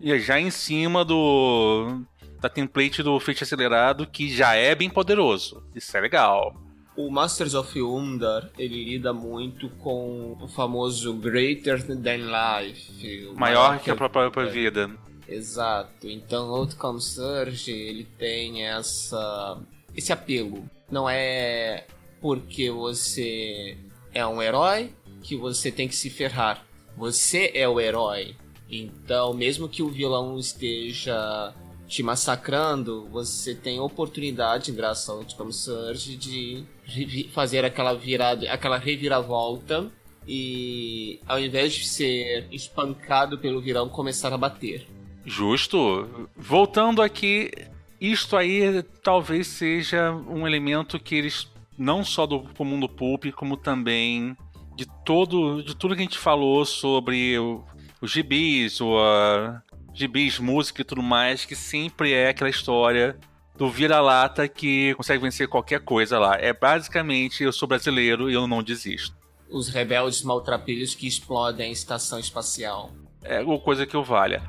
[0.00, 2.02] e é já em cima do
[2.40, 5.64] da template do feito acelerado que já é bem poderoso.
[5.74, 6.67] Isso é legal.
[6.98, 13.32] O Masters of Undar, ele lida muito com o famoso Greater Than Life.
[13.36, 14.50] Maior que a própria é.
[14.50, 14.90] vida.
[15.28, 16.08] Exato.
[16.08, 19.60] Então, Outcome Surge, ele tem essa
[19.94, 20.68] esse apelo.
[20.90, 21.86] Não é
[22.20, 23.78] porque você
[24.12, 24.92] é um herói
[25.22, 26.66] que você tem que se ferrar.
[26.96, 28.34] Você é o herói.
[28.68, 31.54] Então, mesmo que o vilão esteja
[31.88, 39.90] te massacrando, você tem oportunidade, graças ao Outcome Surge, de fazer aquela virada, aquela reviravolta
[40.26, 44.86] e ao invés de ser espancado pelo vilão, começar a bater.
[45.24, 46.28] Justo.
[46.36, 47.50] Voltando aqui,
[47.98, 54.36] isto aí talvez seja um elemento que eles não só do mundo pulp, como também
[54.76, 57.36] de todo de tudo que a gente falou sobre
[58.00, 59.60] os gibis, o uh,
[59.98, 63.18] gibis, música e tudo mais, que sempre é aquela história
[63.56, 66.36] do vira-lata que consegue vencer qualquer coisa lá.
[66.36, 69.16] É basicamente eu sou brasileiro e eu não desisto.
[69.50, 72.92] Os rebeldes maltrapilhos que explodem a estação espacial.
[73.22, 74.42] É uma coisa que eu valha.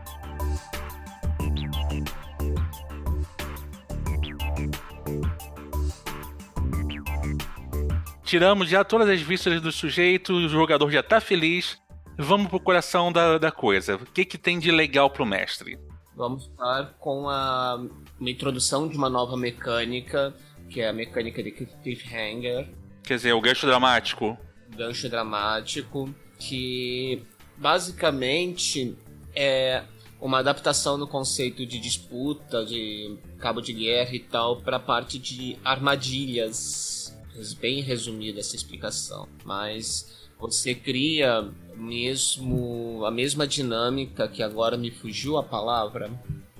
[8.23, 11.79] Tiramos já todas as vistas do sujeito, o jogador já tá feliz.
[12.22, 13.95] Vamos pro coração da, da coisa.
[13.95, 15.80] O que, que tem de legal pro mestre?
[16.13, 17.76] Vamos estar com a,
[18.20, 20.36] uma introdução de uma nova mecânica,
[20.70, 22.67] que é a mecânica de cliffhanger.
[23.03, 24.38] Quer dizer, o gancho dramático.
[24.76, 27.24] Gancho dramático, que
[27.55, 28.97] basicamente
[29.34, 29.84] é
[30.20, 35.17] uma adaptação no conceito de disputa, de cabo de guerra e tal, para a parte
[35.17, 36.89] de armadilhas
[37.59, 45.37] bem resumida essa explicação, mas você cria mesmo a mesma dinâmica que agora me fugiu
[45.37, 46.09] a palavra.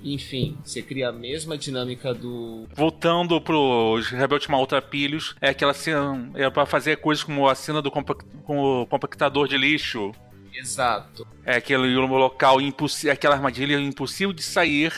[0.02, 2.66] Enfim, você cria a mesma dinâmica do.
[2.74, 6.30] Voltando pros Rebelde Maltrapilhos, é aquela cena.
[6.34, 10.12] É para fazer coisas como a cena do compact, com o compactador de lixo.
[10.54, 11.26] Exato.
[11.44, 14.92] É aquele local impossível, aquela armadilha impossível de sair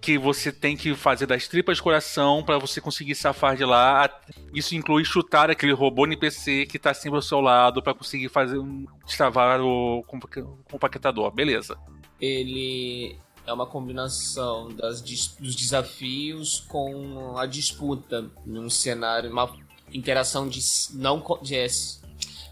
[0.00, 4.08] que você tem que fazer das tripas de coração para você conseguir safar de lá.
[4.54, 8.58] Isso inclui chutar aquele robô NPC que tá sempre ao seu lado para conseguir fazer
[9.04, 10.04] destravar o
[10.70, 11.30] compactador.
[11.32, 11.78] Beleza.
[12.20, 19.50] Ele é uma combinação das, dos desafios com a disputa num cenário, uma
[19.92, 20.60] interação de
[20.94, 21.66] não de,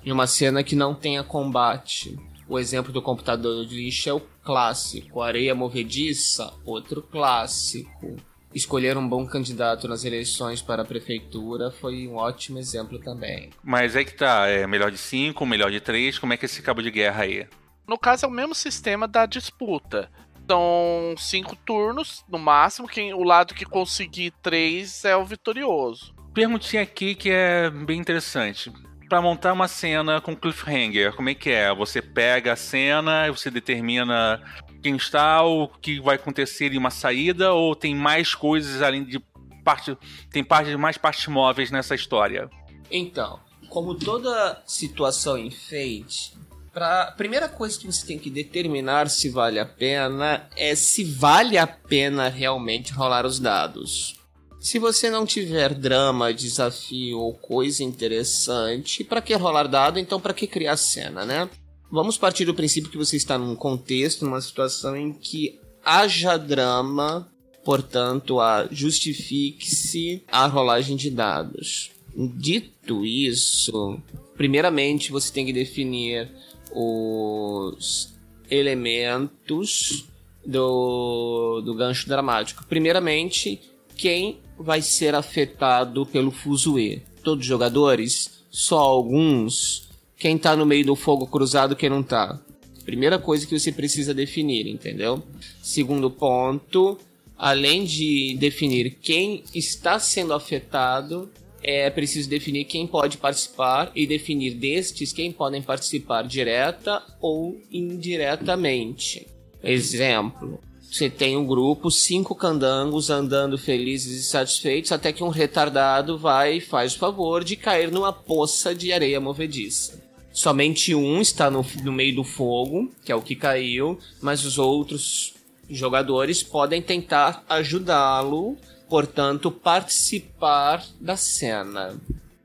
[0.05, 2.17] em uma cena que não tenha combate.
[2.47, 5.23] O exemplo do computador de lixo é o clássico.
[5.23, 8.17] Areia movediça, outro clássico.
[8.55, 13.51] Escolher um bom candidato nas eleições para a prefeitura foi um ótimo exemplo também.
[13.63, 16.47] Mas é que tá, é melhor de 5, melhor de 3, como é que é
[16.47, 17.49] esse cabo de guerra aí?
[17.89, 20.11] No caso é o mesmo sistema da disputa.
[20.49, 26.15] São cinco turnos, no máximo, quem, o lado que conseguir três é o vitorioso.
[26.35, 28.71] Perguntinha aqui que é bem interessante
[29.15, 31.73] para montar uma cena com cliffhanger, como é que é?
[31.73, 34.43] Você pega a cena, você determina
[34.83, 39.21] quem está, o que vai acontecer em uma saída, ou tem mais coisas além de
[39.63, 39.97] parte,
[40.33, 42.51] tem parte, mais partes móveis nessa história?
[42.91, 43.39] Então,
[43.69, 46.37] como toda situação em Fate,
[46.75, 51.57] a primeira coisa que você tem que determinar se vale a pena é se vale
[51.57, 54.17] a pena realmente rolar os dados.
[54.65, 59.99] Se você não tiver drama, desafio ou coisa interessante, para que rolar dado?
[59.99, 61.51] Então, para que criar cena, né?
[61.93, 67.31] Vamos partir do princípio que você está num contexto, numa situação em que haja drama,
[67.63, 71.91] portanto, a justifique-se a rolagem de dados.
[72.17, 74.01] Dito isso,
[74.35, 76.33] primeiramente você tem que definir
[76.75, 78.15] os
[78.51, 80.07] elementos
[80.43, 82.65] do, do gancho dramático.
[82.67, 83.61] Primeiramente,
[83.97, 87.01] quem vai ser afetado pelo fuzuê?
[87.23, 88.45] Todos os jogadores?
[88.51, 89.89] Só alguns?
[90.17, 92.41] Quem tá no meio do fogo cruzado, quem não tá?
[92.85, 95.23] Primeira coisa que você precisa definir, entendeu?
[95.63, 96.99] Segundo ponto,
[97.37, 101.31] além de definir quem está sendo afetado,
[101.63, 109.27] é preciso definir quem pode participar e definir destes quem podem participar direta ou indiretamente.
[109.63, 110.61] Exemplo:
[110.95, 116.59] você tem um grupo, cinco candangos andando felizes e satisfeitos, até que um retardado vai
[116.59, 120.01] e faz o favor de cair numa poça de areia movediça.
[120.33, 124.57] Somente um está no, no meio do fogo, que é o que caiu, mas os
[124.57, 125.35] outros
[125.69, 128.57] jogadores podem tentar ajudá-lo,
[128.89, 132.01] portanto, participar da cena.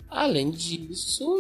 [0.10, 1.38] Além disso,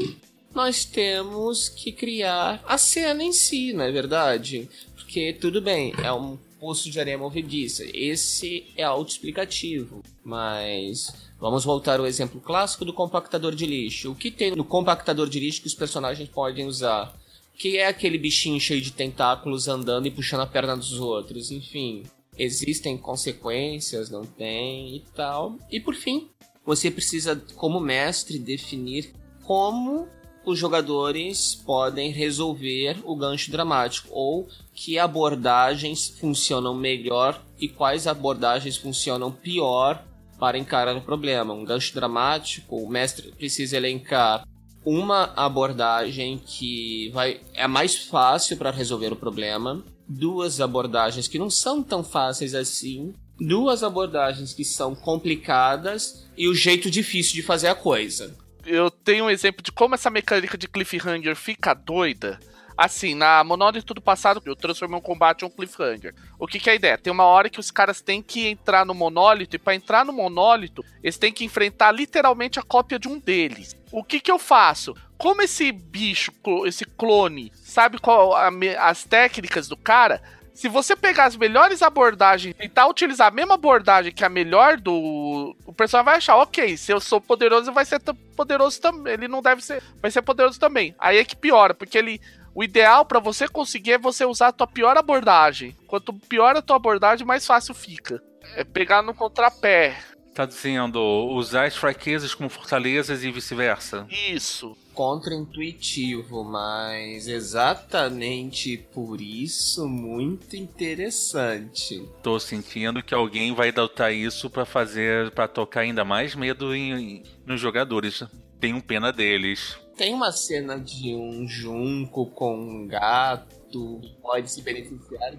[0.53, 4.70] nós temos que criar a cena em si, não é verdade?
[4.95, 7.84] Porque tudo bem, é um poço de areia movediça.
[7.93, 14.12] Esse é autoexplicativo, mas vamos voltar ao exemplo clássico do compactador de lixo.
[14.12, 17.18] O que tem no compactador de lixo que os personagens podem usar?
[17.55, 22.03] Que é aquele bichinho cheio de tentáculos andando e puxando a perna dos outros, enfim.
[22.38, 25.57] Existem consequências, não tem e tal.
[25.70, 26.30] E por fim,
[26.66, 30.07] você precisa, como mestre, definir como
[30.50, 38.76] os jogadores podem resolver o gancho dramático ou que abordagens funcionam melhor e quais abordagens
[38.76, 40.04] funcionam pior
[40.39, 41.54] para encarar o problema.
[41.54, 44.43] Um gancho dramático, o mestre precisa elencar
[44.86, 51.50] uma abordagem que vai é mais fácil para resolver o problema, duas abordagens que não
[51.50, 57.68] são tão fáceis assim, duas abordagens que são complicadas e o jeito difícil de fazer
[57.68, 58.36] a coisa.
[58.70, 62.40] Eu tenho um exemplo de como essa mecânica de cliffhanger fica doida
[62.80, 66.16] Assim, na Monólito do passado, eu transformei um combate em um cliffhanger.
[66.40, 66.98] O que, que é a ideia?
[66.98, 70.14] Tem uma hora que os caras têm que entrar no monólito, e para entrar no
[70.14, 73.76] monólito, eles têm que enfrentar literalmente a cópia de um deles.
[73.92, 74.96] O que, que eu faço?
[75.18, 76.32] Como esse bicho,
[76.66, 78.50] esse clone, sabe qual a,
[78.80, 80.22] as técnicas do cara?
[80.60, 84.76] Se você pegar as melhores abordagens e tentar utilizar a mesma abordagem que a melhor
[84.76, 85.55] do.
[85.66, 88.01] O pessoal vai achar, ok, se eu sou poderoso, vai ser
[88.36, 89.14] poderoso também.
[89.14, 89.82] Ele não deve ser.
[90.01, 90.93] Vai ser poderoso também.
[90.99, 92.20] Aí é que piora, porque ele
[92.53, 95.78] o ideal para você conseguir é você usar a tua pior abordagem.
[95.88, 98.22] Quanto pior a tua abordagem, mais fácil fica.
[98.57, 99.95] É pegar no contrapé.
[100.36, 100.99] Tá dizendo
[101.30, 104.05] usar as fraquezas como fortalezas e vice-versa.
[104.10, 104.78] Isso.
[105.00, 112.06] Contra-intuitivo, mas exatamente por isso muito interessante.
[112.22, 116.91] Tô sentindo que alguém vai adotar isso para fazer, para tocar ainda mais medo em,
[116.91, 118.26] em, nos jogadores.
[118.60, 119.80] Tenho pena deles.
[119.95, 125.34] Tem uma cena de um junco com um gato que pode se beneficiar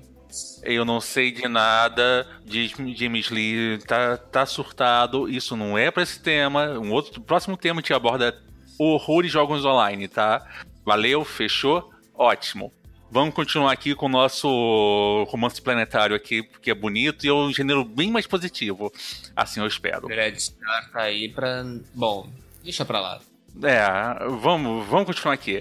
[0.63, 5.29] eu não sei de nada, diz James Lee, tá, tá surtado.
[5.29, 6.79] Isso não é para esse tema.
[6.79, 8.41] Um outro próximo tema que aborda
[8.85, 10.47] horror e jogos online, tá?
[10.85, 11.93] Valeu, fechou?
[12.15, 12.73] Ótimo.
[13.11, 17.53] Vamos continuar aqui com o nosso romance planetário aqui, porque é bonito e é um
[17.53, 18.93] gênero bem mais positivo.
[19.35, 20.07] Assim eu espero.
[20.07, 21.65] Red Star tá aí pra.
[21.93, 22.31] Bom,
[22.63, 23.21] deixa pra lá.
[23.63, 25.61] É, vamos, vamos continuar aqui.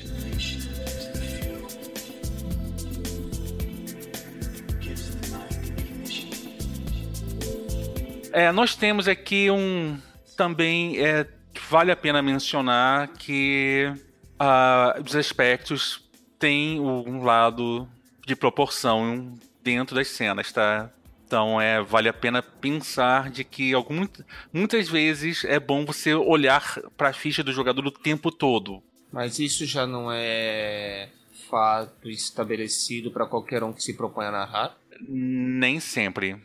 [8.32, 10.00] É, nós temos aqui um
[10.38, 11.26] também é,
[11.70, 13.94] vale a pena mencionar que
[14.42, 16.04] uh, os aspectos
[16.40, 17.88] têm um lado
[18.26, 20.90] de proporção dentro das cenas, tá?
[21.26, 24.08] Então é vale a pena pensar de que algum,
[24.52, 28.82] muitas vezes é bom você olhar para a ficha do jogador o tempo todo.
[29.12, 31.10] Mas isso já não é
[31.50, 34.78] fato estabelecido para qualquer um que se propõe a narrar?
[35.08, 36.36] Nem sempre.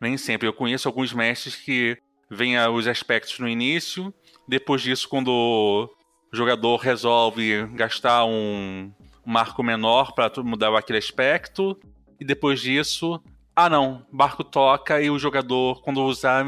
[0.00, 0.46] Nem sempre.
[0.46, 1.98] Eu conheço alguns mestres que
[2.30, 4.12] veem os aspectos no início,
[4.48, 5.90] depois disso, quando o
[6.36, 8.90] jogador resolve gastar um
[9.24, 11.78] marco menor para mudar aquele aspecto,
[12.18, 13.22] e depois disso
[13.60, 16.44] ah não, barco toca e o jogador, quando usar,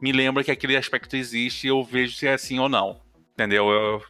[0.00, 3.00] me lembra que aquele aspecto existe e eu vejo se é assim ou não.
[3.34, 3.70] Entendeu?
[3.70, 4.02] Eu,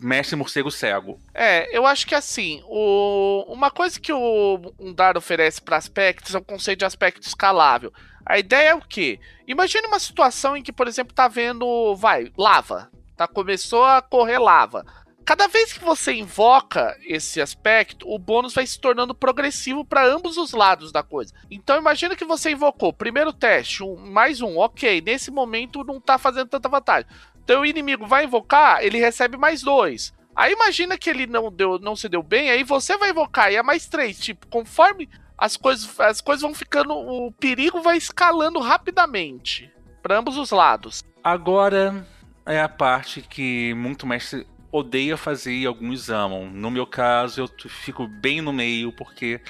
[0.00, 1.18] mestre morcego cego.
[1.34, 6.38] É, eu acho que assim, o, uma coisa que o dado oferece para aspectos é
[6.38, 7.92] o conceito de aspecto escalável.
[8.24, 9.18] A ideia é o quê?
[9.46, 12.90] Imagine uma situação em que, por exemplo, tá vendo, vai, lava.
[13.16, 14.84] Tá, começou a correr lava.
[15.30, 20.36] Cada vez que você invoca esse aspecto, o bônus vai se tornando progressivo para ambos
[20.36, 21.32] os lados da coisa.
[21.50, 26.18] Então imagina que você invocou primeiro teste, um, mais um, ok, nesse momento não tá
[26.18, 27.08] fazendo tanta vantagem.
[27.50, 30.14] Então o inimigo vai invocar, ele recebe mais dois.
[30.36, 33.56] Aí imagina que ele não, deu, não se deu bem, aí você vai invocar e
[33.56, 34.20] é mais três.
[34.20, 36.94] Tipo, conforme as coisas, as coisas vão ficando.
[36.94, 39.68] O perigo vai escalando rapidamente.
[40.00, 41.02] para ambos os lados.
[41.24, 42.06] Agora
[42.46, 46.48] é a parte que muito mestre odeia fazer e alguns amam.
[46.48, 49.40] No meu caso, eu fico bem no meio porque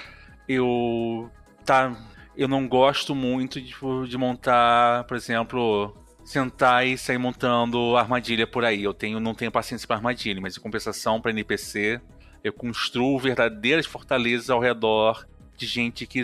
[0.48, 1.30] eu
[1.66, 1.94] tá
[2.34, 3.74] eu não gosto muito de,
[4.08, 5.94] de montar, por exemplo,
[6.30, 8.84] sentar e sair montando armadilha por aí.
[8.84, 12.00] Eu tenho não tenho paciência para armadilha, mas em compensação para NPC,
[12.44, 15.26] eu construo verdadeiras fortalezas ao redor
[15.56, 16.22] de gente que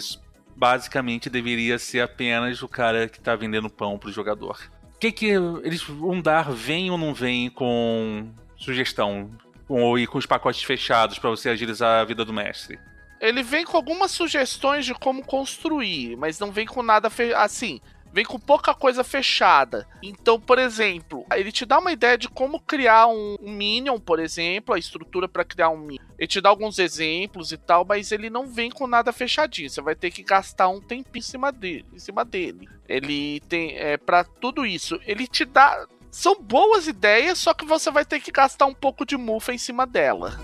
[0.55, 4.71] basicamente deveria ser apenas o cara que está vendendo pão pro jogador.
[4.95, 9.31] O que que eles vão dar, vem ou não vem com sugestão
[9.69, 12.79] ou ir com os pacotes fechados para você agilizar a vida do mestre?
[13.21, 17.81] Ele vem com algumas sugestões de como construir, mas não vem com nada assim.
[18.17, 19.87] Vem com pouca coisa fechada.
[20.03, 24.19] Então, por exemplo, ele te dá uma ideia de como criar um, um Minion, por
[24.19, 26.03] exemplo, a estrutura para criar um Minion.
[26.19, 29.69] Ele te dá alguns exemplos e tal, mas ele não vem com nada fechadinho.
[29.69, 31.85] Você vai ter que gastar um tempinho em cima dele.
[31.93, 32.67] Em cima dele.
[32.89, 33.77] Ele tem.
[33.77, 34.99] É, para tudo isso.
[35.05, 39.05] Ele te dá são boas ideias, só que você vai ter que gastar um pouco
[39.05, 40.41] de mufa em cima dela.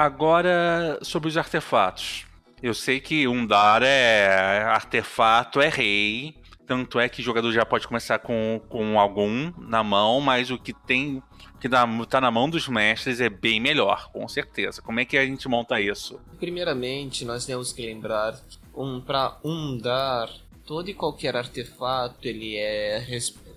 [0.00, 2.24] Agora, sobre os artefatos.
[2.62, 6.34] Eu sei que um dar é artefato, é rei.
[6.66, 10.56] Tanto é que o jogador já pode começar com, com algum na mão, mas o
[10.56, 11.22] que tem
[11.60, 14.80] que tá na mão dos mestres é bem melhor, com certeza.
[14.80, 16.18] Como é que a gente monta isso?
[16.38, 18.40] Primeiramente, nós temos que lembrar
[18.74, 20.30] um para um dar
[20.64, 23.04] todo e qualquer artefato ele é,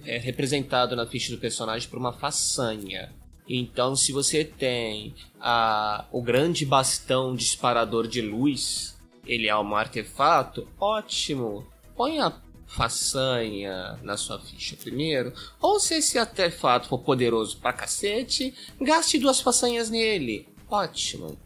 [0.05, 3.22] é representado na ficha do personagem por uma façanha.
[3.47, 10.67] Então, se você tem a, o grande bastão disparador de luz, ele é um artefato,
[10.79, 11.67] ótimo.
[11.95, 12.33] Põe a
[12.65, 15.31] façanha na sua ficha primeiro,
[15.61, 20.47] ou se esse artefato for poderoso pra cacete, gaste duas façanhas nele.
[20.69, 21.37] Ótimo.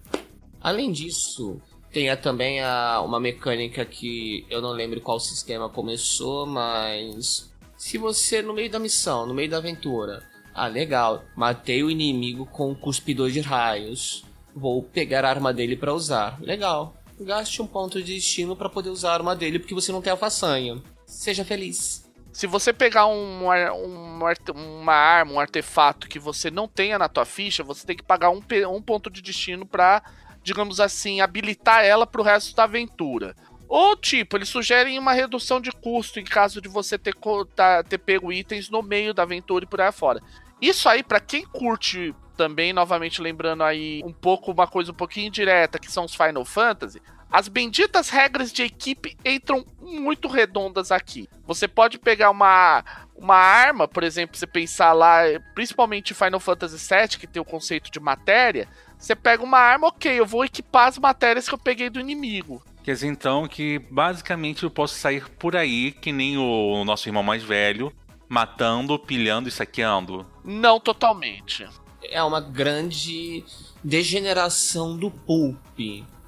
[0.61, 7.51] Além disso, tem também a, uma mecânica que eu não lembro qual sistema começou, mas
[7.75, 10.23] se você no meio da missão, no meio da aventura,
[10.57, 15.77] ah legal, matei o inimigo com um cuspidor de raios, vou pegar a arma dele
[15.77, 16.41] para usar.
[16.41, 16.95] Legal.
[17.19, 20.11] Gaste um ponto de destino para poder usar a arma dele porque você não tem
[20.11, 20.81] a façanha.
[21.05, 22.07] Seja feliz.
[22.33, 24.19] Se você pegar um, um,
[24.55, 28.31] uma arma, um artefato que você não tenha na tua ficha, você tem que pagar
[28.31, 28.41] um,
[28.71, 30.03] um ponto de destino para,
[30.43, 33.35] digamos assim, habilitar ela para o resto da aventura.
[33.67, 37.13] Ou, tipo, eles sugerem uma redução de custo em caso de você ter,
[37.55, 40.21] tá, ter pego itens no meio da aventura e por aí fora.
[40.61, 45.31] Isso aí, para quem curte também, novamente lembrando aí um pouco, uma coisa um pouquinho
[45.31, 47.01] direta, que são os Final Fantasy,
[47.31, 51.27] as benditas regras de equipe entram muito redondas aqui.
[51.45, 52.83] Você pode pegar uma,
[53.15, 57.91] uma arma, por exemplo, você pensar lá, principalmente Final Fantasy VII, que tem o conceito
[57.91, 58.67] de matéria.
[58.97, 62.63] Você pega uma arma, ok, eu vou equipar as matérias que eu peguei do inimigo.
[62.81, 67.21] Quer dizer, então, que basicamente eu posso sair por aí, que nem o nosso irmão
[67.21, 67.91] mais velho,
[68.29, 70.25] matando, pilhando e saqueando?
[70.43, 71.67] Não totalmente.
[72.03, 73.43] É uma grande
[73.83, 75.57] degeneração do pulp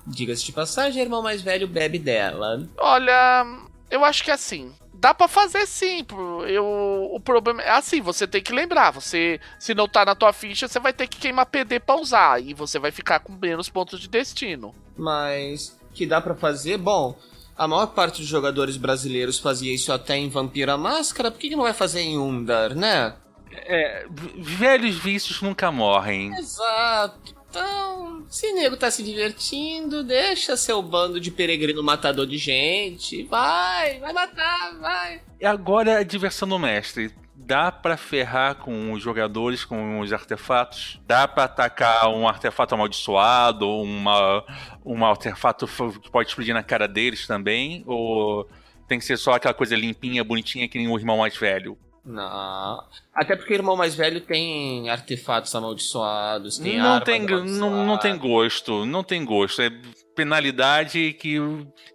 [0.10, 2.68] Diga-se de passagem, irmão mais velho bebe dela.
[2.78, 3.46] Olha,
[3.92, 4.74] eu acho que assim.
[4.92, 6.06] Dá para fazer sim.
[6.48, 6.66] Eu,
[7.14, 8.92] o problema é assim, você tem que lembrar.
[8.92, 12.42] Você, se não tá na tua ficha, você vai ter que queimar PD pra usar.
[12.44, 14.76] E você vai ficar com menos pontos de destino.
[14.98, 16.78] Mas que dá para fazer?
[16.78, 17.18] Bom,
[17.60, 21.30] a maior parte dos jogadores brasileiros fazia isso até em Vampira Máscara.
[21.30, 23.16] Por que, que não vai fazer em Undar, né?
[23.52, 24.08] É,
[24.38, 26.34] velhos vícios nunca morrem.
[26.38, 27.36] Exato.
[27.50, 33.24] Então, se nego tá se divertindo, deixa seu bando de peregrino matador de gente.
[33.24, 35.22] Vai, vai matar, vai.
[35.42, 37.14] E agora a diversão do mestre.
[37.50, 41.02] Dá para ferrar com os jogadores com os artefatos?
[41.08, 44.46] Dá para atacar um artefato amaldiçoado, uma,
[44.86, 45.66] um artefato
[46.00, 47.84] que pode explodir na cara deles também?
[47.88, 48.48] Ou
[48.88, 51.76] tem que ser só aquela coisa limpinha, bonitinha que nem o irmão mais velho?
[52.06, 52.84] Não.
[53.16, 58.16] Até porque o irmão mais velho tem artefatos amaldiçoados, tem não tem não, não tem
[58.16, 59.64] gosto, não tem gosto.
[59.64, 59.72] É
[60.16, 61.38] penalidade que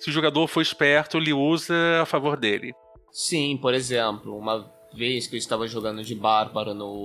[0.00, 2.72] se o jogador for esperto, ele usa a favor dele.
[3.12, 7.04] Sim, por exemplo, uma vez que eu estava jogando de bárbaro no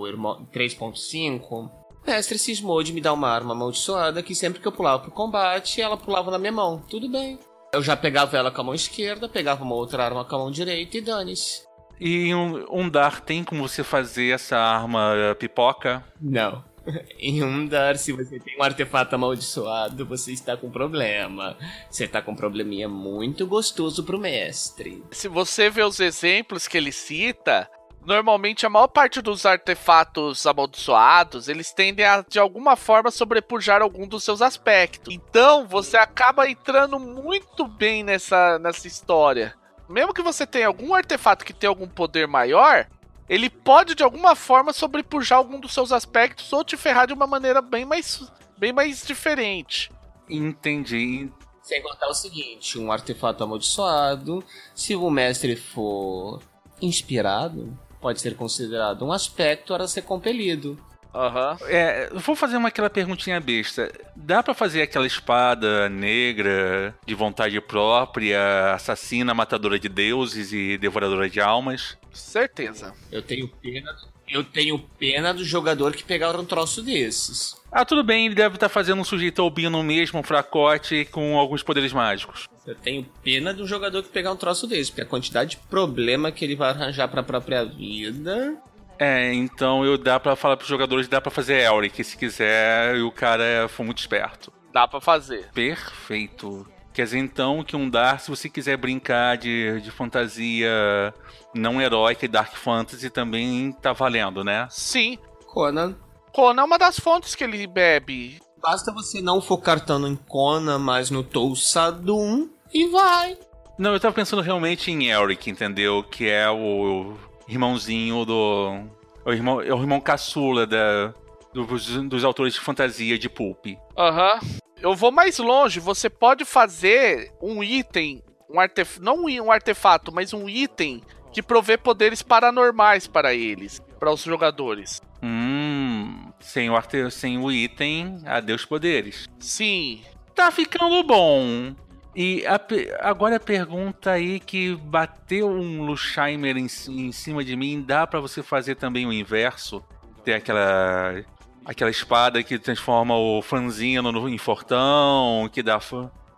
[0.54, 1.70] 3.5, o
[2.06, 5.82] mestre cismou de me dar uma arma amaldiçoada que sempre que eu pulava pro combate,
[5.82, 6.82] ela pulava na minha mão.
[6.90, 7.38] Tudo bem.
[7.74, 10.52] Eu já pegava ela com a mão esquerda, pegava uma outra arma com a mão
[10.52, 11.68] direita e dane-se.
[12.00, 16.04] E um, um dar tem como você fazer essa arma eh, pipoca?
[16.20, 16.64] Não.
[17.20, 21.58] Em um dar, se você tem um artefato amaldiçoado, você está com problema.
[21.90, 25.04] Você está com um probleminha muito gostoso pro mestre.
[25.12, 27.70] Se você vê os exemplos que ele cita,
[28.06, 34.08] normalmente a maior parte dos artefatos amaldiçoados, eles tendem a de alguma forma sobrepujar algum
[34.08, 35.14] dos seus aspectos.
[35.14, 39.58] Então, você acaba entrando muito bem nessa, nessa história
[39.90, 42.88] mesmo que você tenha algum artefato que tenha algum poder maior,
[43.28, 47.26] ele pode de alguma forma sobrepujar algum dos seus aspectos ou te ferrar de uma
[47.26, 49.92] maneira bem mais, bem mais diferente.
[50.30, 51.30] Entendi.
[51.64, 54.44] Sem contar o seguinte: um artefato amaldiçoado,
[54.76, 56.42] se o mestre for
[56.82, 60.78] inspirado, pode ser considerado um aspecto a ser compelido.
[61.14, 61.58] Aham.
[61.60, 61.68] Uhum.
[61.68, 63.92] É, vou fazer uma aquela perguntinha besta.
[64.16, 71.30] Dá para fazer aquela espada negra de vontade própria, assassina, matadora de deuses e devoradora
[71.30, 71.98] de almas?
[72.12, 72.94] Certeza.
[73.12, 73.96] Eu tenho pena.
[74.30, 77.56] Eu tenho pena do jogador que pegaram um troço desses.
[77.72, 81.38] Ah, tudo bem, ele deve estar tá fazendo um sujeito albino mesmo, um fracote, com
[81.38, 82.48] alguns poderes mágicos.
[82.66, 86.32] Eu tenho pena do jogador que pegar um troço desse, porque a quantidade de problema
[86.32, 88.58] que ele vai arranjar para a própria vida
[89.00, 93.02] é, então eu dá para falar pros jogadores, dá para fazer Elric, se quiser, e
[93.02, 94.52] o cara for muito esperto.
[94.74, 95.48] Dá para fazer.
[95.54, 96.68] Perfeito.
[96.94, 101.14] Quer dizer, então, que um Dark, se você quiser brincar de, de fantasia
[101.54, 104.68] não heróica e Dark Fantasy, também tá valendo, né?
[104.70, 105.18] Sim.
[105.46, 105.96] Conan.
[106.34, 108.40] Conan é uma das fontes que ele bebe.
[108.62, 113.38] Basta você não focar tanto em Conan, mas no Tulsadum, e vai.
[113.78, 116.04] Não, eu tava pensando realmente em Eric, entendeu?
[116.04, 117.14] Que é o
[117.48, 118.84] irmãozinho do.
[119.26, 121.14] O irmão, é o irmão caçula da,
[121.54, 123.68] dos, dos autores de fantasia de Pulp.
[123.98, 124.40] Aham.
[124.42, 124.69] Uhum.
[124.82, 125.80] Eu vou mais longe.
[125.80, 131.02] Você pode fazer um item, um artefato, não um artefato, mas um item
[131.32, 135.02] que provê poderes paranormais para eles, para os jogadores.
[135.22, 137.12] Hum, sem o, arte...
[137.12, 139.28] sem o item, adeus poderes.
[139.40, 140.02] Sim.
[140.34, 141.76] Tá ficando bom.
[142.16, 142.60] E a,
[143.08, 148.20] agora a pergunta aí que bateu um Lusheimer em, em cima de mim, dá para
[148.20, 149.84] você fazer também o inverso?
[150.24, 151.24] Ter aquela
[151.70, 155.80] aquela espada que transforma o Franzino no, em fortão, que dá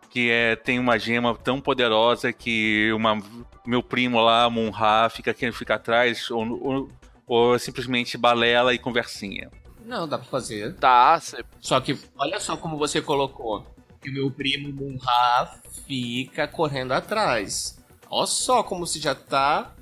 [0.10, 3.18] que é, tem uma gema tão poderosa que uma,
[3.66, 6.90] meu primo lá, Munra, fica querendo ficar atrás, ou, ou,
[7.26, 9.50] ou, simplesmente balela e conversinha.
[9.86, 10.74] Não, dá pra fazer.
[10.74, 11.18] Dá.
[11.22, 11.46] Cê...
[11.62, 13.66] Só que, olha só como você colocou.
[14.02, 17.82] Que o meu primo Munra fica correndo atrás.
[18.10, 19.74] Olha só como se já tá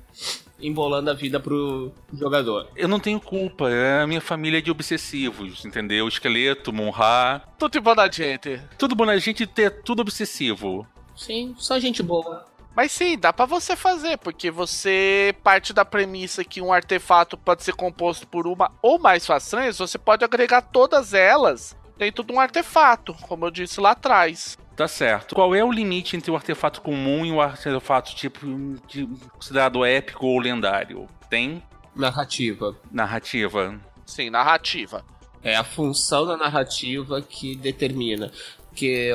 [0.62, 2.68] embolando a vida pro jogador.
[2.76, 6.06] Eu não tenho culpa, é a minha família de obsessivos, entendeu?
[6.08, 7.42] Esqueleto, Monra.
[7.58, 8.60] Tudo bom na gente.
[8.78, 10.86] Tudo bom na gente ter tudo obsessivo.
[11.16, 12.46] Sim, só gente boa.
[12.74, 17.64] Mas sim, dá para você fazer, porque você parte da premissa que um artefato pode
[17.64, 22.40] ser composto por uma ou mais façanhas, você pode agregar todas elas dentro de um
[22.40, 24.56] artefato, como eu disse lá atrás.
[24.80, 25.34] Tá certo.
[25.34, 28.46] Qual é o limite entre o artefato comum e o artefato tipo
[28.88, 31.06] de, considerado épico ou lendário?
[31.28, 31.62] Tem?
[31.94, 32.74] Narrativa.
[32.90, 33.78] Narrativa.
[34.06, 35.04] Sim, narrativa.
[35.42, 38.32] É a função da narrativa que determina.
[38.74, 39.10] Que,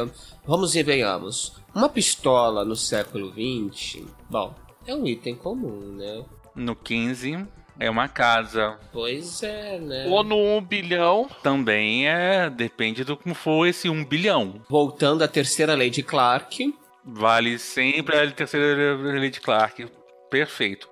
[0.45, 4.53] vamos e venhamos, uma pistola no século XX, bom,
[4.85, 6.23] é um item comum, né?
[6.53, 7.43] No 15,
[7.79, 8.77] é uma casa.
[8.91, 10.07] Pois é, né?
[10.07, 11.29] Ou no 1 bilhão.
[11.43, 12.49] Também é.
[12.49, 14.61] Depende do como for esse 1 bilhão.
[14.69, 16.73] Voltando à terceira lei de Clark.
[17.03, 19.87] Vale sempre a terceira lei de Clark.
[20.29, 20.89] Perfeito.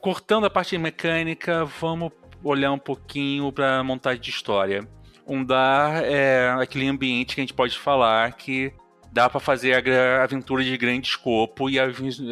[0.00, 4.86] Cortando a parte mecânica, vamos olhar um pouquinho para montagem de história.
[5.26, 8.70] Um dar é aquele ambiente que a gente pode falar que
[9.14, 11.84] dá para fazer a aventura de grande escopo e a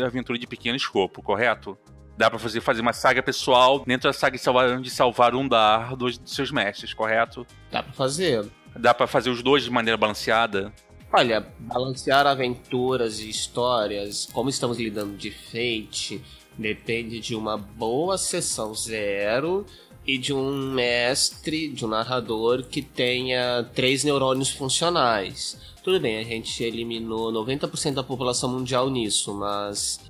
[0.04, 1.78] aventura de pequeno escopo, correto?
[2.18, 5.46] Dá para fazer, fazer uma saga pessoal dentro da saga de salvar, de salvar um
[5.46, 7.46] dar dos, dos seus mestres, correto?
[7.70, 8.44] Dá para fazer.
[8.76, 10.72] Dá para fazer os dois de maneira balanceada?
[11.12, 16.20] Olha, balancear aventuras e histórias, como estamos lidando de Fate,
[16.58, 19.64] depende de uma boa sessão zero
[20.04, 25.71] e de um mestre, de um narrador que tenha três neurônios funcionais.
[25.82, 30.00] Tudo bem, a gente eliminou 90% da população mundial nisso, mas.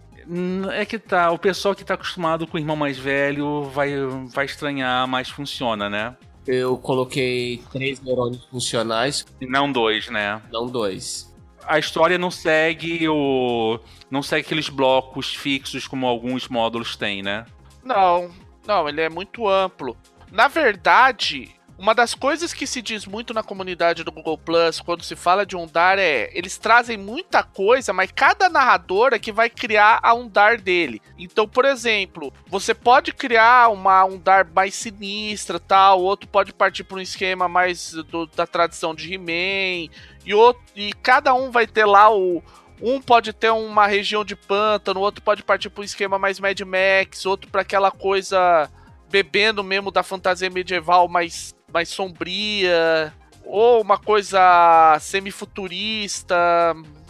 [0.73, 3.93] É que tá, o pessoal que tá acostumado com o irmão mais velho vai,
[4.33, 6.17] vai estranhar, mas funciona, né?
[6.47, 9.25] Eu coloquei três neurônios funcionais.
[9.41, 10.43] Não dois, né?
[10.53, 11.33] Não dois.
[11.65, 13.79] A história não segue o.
[14.11, 17.47] não segue aqueles blocos fixos como alguns módulos têm, né?
[17.85, 18.31] Não,
[18.67, 19.97] não, ele é muito amplo.
[20.31, 21.51] Na verdade,
[21.83, 25.45] uma das coisas que se diz muito na comunidade do Google Plus quando se fala
[25.45, 30.15] de Undar é eles trazem muita coisa, mas cada narrador é que vai criar a
[30.15, 31.03] Undar dele.
[31.19, 36.99] Então, por exemplo, você pode criar uma Undar mais sinistra, tal, outro pode partir para
[36.99, 39.93] um esquema mais do, da tradição de He-Man,
[40.25, 42.41] e, outro, e cada um vai ter lá o,
[42.81, 46.61] um pode ter uma região de pântano, outro pode partir para um esquema mais Mad
[46.61, 48.71] Max, outro para aquela coisa
[49.11, 53.13] bebendo mesmo da fantasia medieval mais mais sombria,
[53.45, 56.37] ou uma coisa semi-futurista.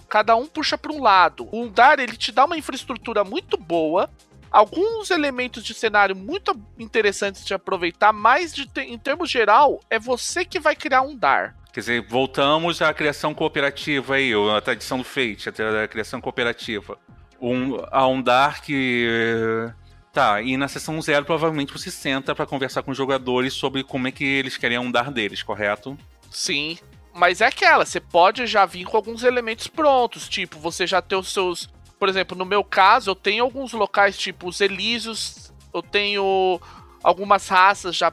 [0.09, 1.49] Cada um puxa para um lado.
[1.51, 4.11] O Undar ele te dá uma infraestrutura muito boa,
[4.51, 10.45] alguns elementos de cenário muito interessantes de aproveitar, mas de, em termos geral, é você
[10.45, 11.57] que vai criar um Dar.
[11.73, 16.99] Quer dizer, voltamos à criação cooperativa aí, a tradição do Fate, a criação cooperativa.
[17.41, 19.73] Um, a um Dar que
[20.13, 24.07] Tá, e na sessão zero provavelmente você senta para conversar com os jogadores sobre como
[24.07, 25.97] é que eles querem andar deles, correto?
[26.31, 26.79] Sim.
[27.15, 31.19] Mas é aquela, você pode já vir com alguns elementos prontos, tipo, você já tem
[31.19, 31.69] os seus.
[31.99, 36.61] Por exemplo, no meu caso, eu tenho alguns locais, tipo os Elísios, eu tenho
[37.03, 38.13] algumas raças já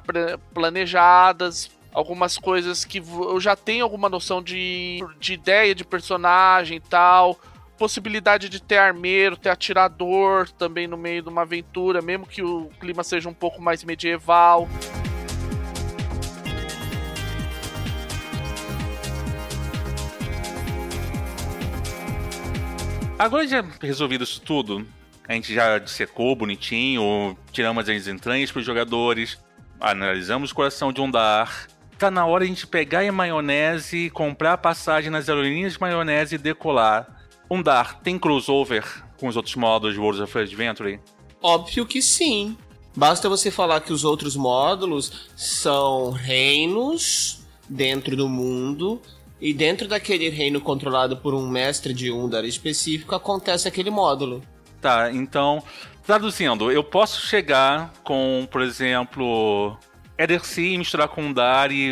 [0.54, 6.82] planejadas, algumas coisas que eu já tenho alguma noção de, de ideia de personagem e
[6.82, 7.38] tal
[7.80, 12.70] possibilidade de ter armeiro, ter atirador também no meio de uma aventura, mesmo que o
[12.78, 14.68] clima seja um pouco mais medieval.
[23.18, 24.86] Agora já resolvido isso tudo,
[25.28, 29.38] a gente já dissecou bonitinho, tiramos as entranhas para os jogadores,
[29.80, 31.68] analisamos o coração de Undar,
[31.98, 36.38] tá na hora a gente pegar em maionese, comprar passagem nas aerolíneas de maionese e
[36.38, 37.19] decolar.
[37.50, 38.86] Undar, tem crossover
[39.18, 41.00] com os outros módulos de World of Adventure?
[41.42, 42.56] Óbvio que sim.
[42.96, 49.02] Basta você falar que os outros módulos são reinos dentro do mundo
[49.40, 54.42] e dentro daquele reino controlado por um mestre de Undar específico acontece aquele módulo.
[54.82, 55.64] Tá, então,
[56.06, 59.78] traduzindo, eu posso chegar com, por exemplo,
[60.18, 61.92] Edercy misturar com Undar e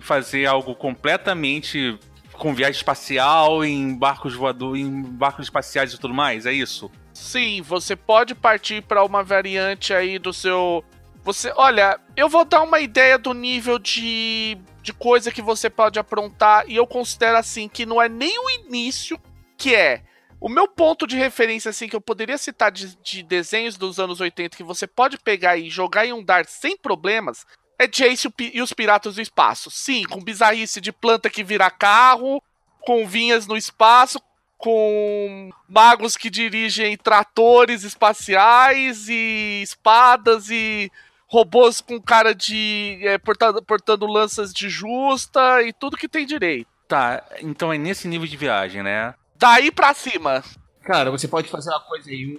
[0.00, 1.98] fazer algo completamente
[2.40, 6.90] com viagem espacial, em barcos voadores, em barcos espaciais e tudo mais, é isso?
[7.12, 10.82] Sim, você pode partir para uma variante aí do seu.
[11.22, 15.98] Você, olha, eu vou dar uma ideia do nível de, de coisa que você pode
[15.98, 19.20] aprontar e eu considero assim que não é nem o início,
[19.58, 20.02] que é
[20.40, 24.18] o meu ponto de referência assim que eu poderia citar de, de desenhos dos anos
[24.18, 27.44] 80 que você pode pegar e jogar em um dart sem problemas
[27.80, 29.70] é Jace e os Piratas do Espaço.
[29.70, 32.42] Sim, com bizarrice de planta que vira carro,
[32.80, 34.20] com vinhas no espaço,
[34.58, 40.92] com magos que dirigem tratores espaciais e espadas e
[41.26, 43.00] robôs com cara de.
[43.02, 46.68] É, portando, portando lanças de justa e tudo que tem direito.
[46.86, 49.14] Tá, então é nesse nível de viagem, né?
[49.36, 50.44] Daí pra cima.
[50.82, 52.38] Cara, você pode fazer uma coisa aí,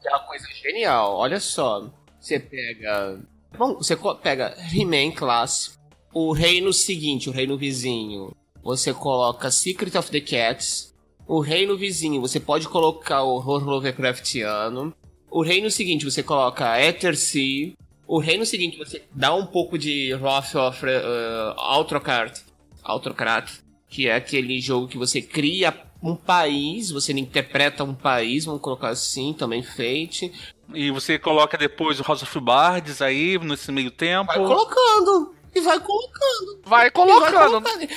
[0.00, 1.16] que é uma coisa genial.
[1.16, 1.90] Olha só.
[2.18, 3.20] Você pega.
[3.56, 5.78] Você pega He-Man Class,
[6.12, 8.34] o reino seguinte, o reino vizinho.
[8.62, 10.94] Você coloca Secret of the Cats,
[11.26, 14.94] o reino vizinho, você pode colocar o horror Lovecraftiano.
[15.30, 16.74] O reino seguinte, você coloca
[17.14, 17.72] Sea.
[18.06, 22.40] O reino seguinte, você dá um pouco de Wrath of uh, Autocrat,
[22.82, 23.50] Autocrat,
[23.88, 28.90] que é aquele jogo que você cria um país, você interpreta um país, vamos colocar
[28.90, 30.30] assim, também Fate.
[30.72, 34.26] E você coloca depois o House of Bards aí, nesse meio tempo.
[34.26, 35.34] Vai colocando.
[35.54, 36.60] E vai colocando.
[36.64, 37.30] Vai colocando.
[37.30, 37.88] Vai colocando.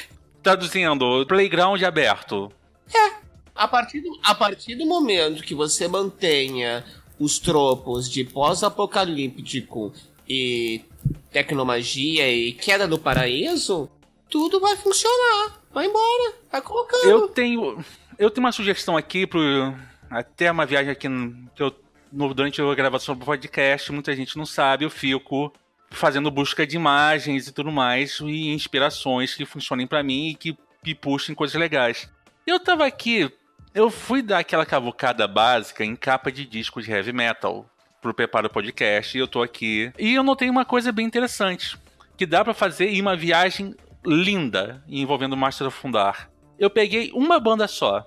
[0.44, 2.52] Traduzindo, playground aberto.
[2.94, 3.28] É.
[3.56, 6.86] A partir, do, a partir do momento que você mantenha
[7.20, 9.92] os tropos de pós-apocalíptico
[10.30, 10.84] e
[11.32, 13.90] tecnomagia e queda do paraíso,
[14.30, 15.60] tudo vai funcionar.
[15.74, 17.06] Vai embora, vai colocando.
[17.06, 17.84] Eu tenho,
[18.20, 19.74] eu tenho uma sugestão aqui pro
[20.10, 21.08] até uma viagem aqui
[21.56, 21.72] que eu
[22.12, 25.54] durante a gravação do podcast, muita gente não sabe, eu fico
[25.90, 30.58] fazendo busca de imagens e tudo mais e inspirações que funcionem para mim e que
[30.86, 32.10] me puxem coisas legais.
[32.46, 33.32] Eu tava aqui,
[33.74, 37.70] eu fui dar aquela cavucada básica em capa de disco de heavy metal
[38.02, 39.92] pro Preparo Podcast e eu tô aqui.
[39.98, 41.78] E eu notei uma coisa bem interessante,
[42.16, 46.30] que dá para fazer em uma viagem linda envolvendo Master of Fundar.
[46.58, 48.06] Eu peguei uma banda só,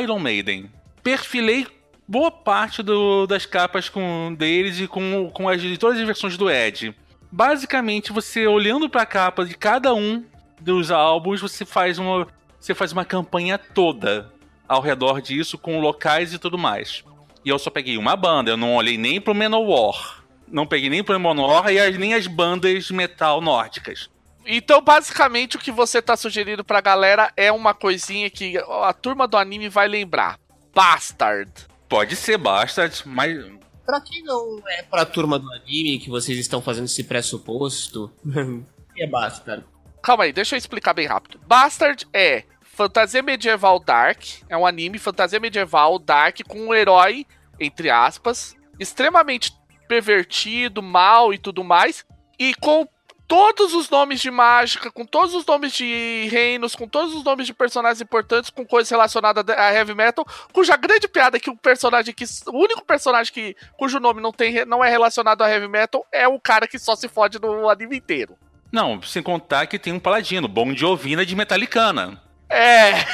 [0.00, 0.70] Iron Maiden.
[1.02, 1.66] Perfilei
[2.10, 6.50] boa parte do, das capas com deles e com, com as, todas as versões do
[6.50, 6.92] Ed.
[7.30, 10.24] Basicamente, você olhando para a capa de cada um
[10.60, 12.26] dos álbuns, você faz uma
[12.58, 14.30] você faz uma campanha toda
[14.68, 17.04] ao redor disso, com locais e tudo mais.
[17.44, 20.24] E eu só peguei uma banda, eu não olhei nem pro Manowar.
[20.48, 24.10] Não peguei nem pro Manowar e nem as bandas metal nórdicas.
[24.44, 29.26] Então, basicamente, o que você tá sugerindo pra galera é uma coisinha que a turma
[29.28, 30.38] do anime vai lembrar.
[30.74, 31.69] Bastard.
[31.90, 33.36] Pode ser Bastard, mas.
[33.84, 38.12] Pra quem não é pra turma do anime que vocês estão fazendo esse pressuposto,
[38.96, 39.64] é Bastard.
[40.00, 41.40] Calma aí, deixa eu explicar bem rápido.
[41.48, 47.26] Bastard é fantasia medieval dark, é um anime fantasia medieval dark com um herói,
[47.58, 49.52] entre aspas, extremamente
[49.88, 52.06] pervertido, mal e tudo mais,
[52.38, 52.86] e com
[53.30, 57.46] todos os nomes de mágica, com todos os nomes de reinos, com todos os nomes
[57.46, 61.56] de personagens importantes, com coisas relacionadas a heavy metal, cuja grande piada é que o
[61.56, 62.24] personagem que.
[62.48, 66.26] O único personagem que, cujo nome não, tem, não é relacionado a heavy metal é
[66.26, 68.36] o cara que só se fode no anime inteiro.
[68.72, 72.20] Não, sem contar que tem um paladino, Bom de Ovina de Metallicana.
[72.48, 73.04] É.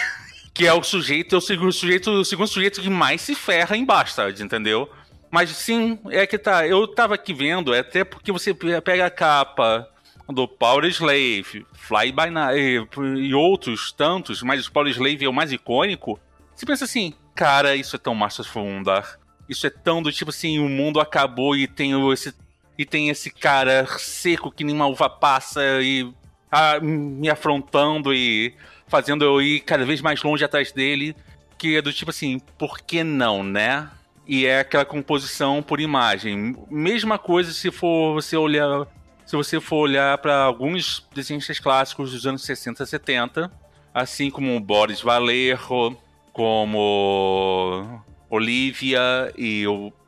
[0.54, 3.76] Que é o sujeito, é o segundo sujeito, o segundo sujeito que mais se ferra
[3.76, 4.90] em Bastard, entendeu?
[5.30, 6.66] Mas sim, é que tá.
[6.66, 9.86] Eu tava aqui vendo, é até porque você pega a capa
[10.28, 15.32] do Power Slave, Fly By Night e outros tantos, mas o Power Slave é o
[15.32, 16.18] mais icônico.
[16.54, 19.18] Você pensa assim, cara, isso é tão Master Fundar.
[19.48, 22.34] Isso é tão do tipo assim, o mundo acabou e tem esse
[22.78, 26.12] e tem esse cara seco que nem uma uva passa e
[26.50, 28.54] ah, me afrontando e
[28.86, 31.16] fazendo eu ir cada vez mais longe atrás dele,
[31.58, 33.90] que é do tipo assim, por que não, né?
[34.26, 36.56] E é aquela composição por imagem.
[36.70, 38.86] Mesma coisa se for você olhar,
[39.26, 43.50] se você for olhar para alguns desenhistas clássicos dos anos 60, 70,
[43.92, 45.96] assim como Boris Vallejo,
[46.32, 49.64] como Olivia e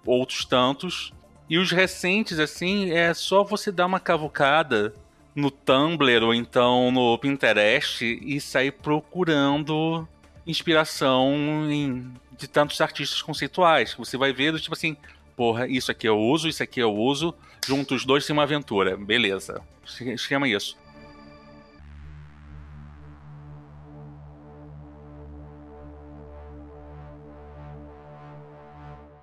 [0.07, 1.13] outros tantos.
[1.51, 4.95] E os recentes, assim, é só você dar uma cavucada
[5.35, 10.07] no Tumblr ou então no Pinterest e sair procurando
[10.47, 11.35] inspiração
[11.71, 13.95] em, de tantos artistas conceituais.
[13.99, 14.97] Você vai ver tipo assim,
[15.39, 17.33] porra, isso aqui eu uso, isso aqui eu uso,
[17.65, 18.97] junto os dois tem uma aventura.
[18.97, 19.63] Beleza.
[19.87, 20.77] Esquema isso.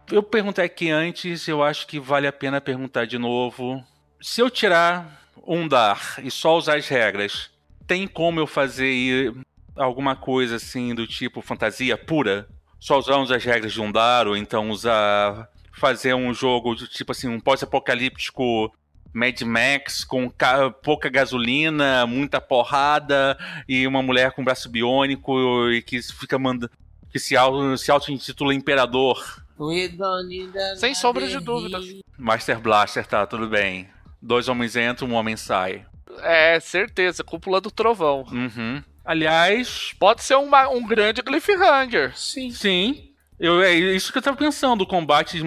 [0.09, 3.84] Eu perguntei aqui antes, eu acho que vale a pena perguntar de novo.
[4.22, 7.49] Se eu tirar um dar e só usar as regras,
[7.86, 9.36] tem como eu fazer
[9.76, 12.47] alguma coisa assim do tipo fantasia pura?
[12.80, 17.12] Só usar as regras de um dar ou então usar fazer um jogo de tipo
[17.12, 18.74] assim, um pós-apocalíptico
[19.14, 20.32] Mad Max com
[20.84, 26.72] pouca gasolina, muita porrada e uma mulher com braço biônico e que fica mandando
[27.12, 29.42] que se auto, se auto intitula imperador.
[30.76, 31.86] Sem sombra de dúvidas.
[32.18, 33.88] Master Blaster, tá, tudo bem.
[34.22, 35.86] Dois homens entram, um homem sai.
[36.20, 38.26] É, certeza, cúpula do trovão.
[38.30, 38.84] Uhum.
[39.06, 39.94] Aliás.
[39.98, 42.18] Pode ser uma, um grande cliffhanger.
[42.18, 42.52] Sim.
[42.52, 43.14] Sim.
[43.40, 45.42] Eu, é isso que eu tava pensando, o combate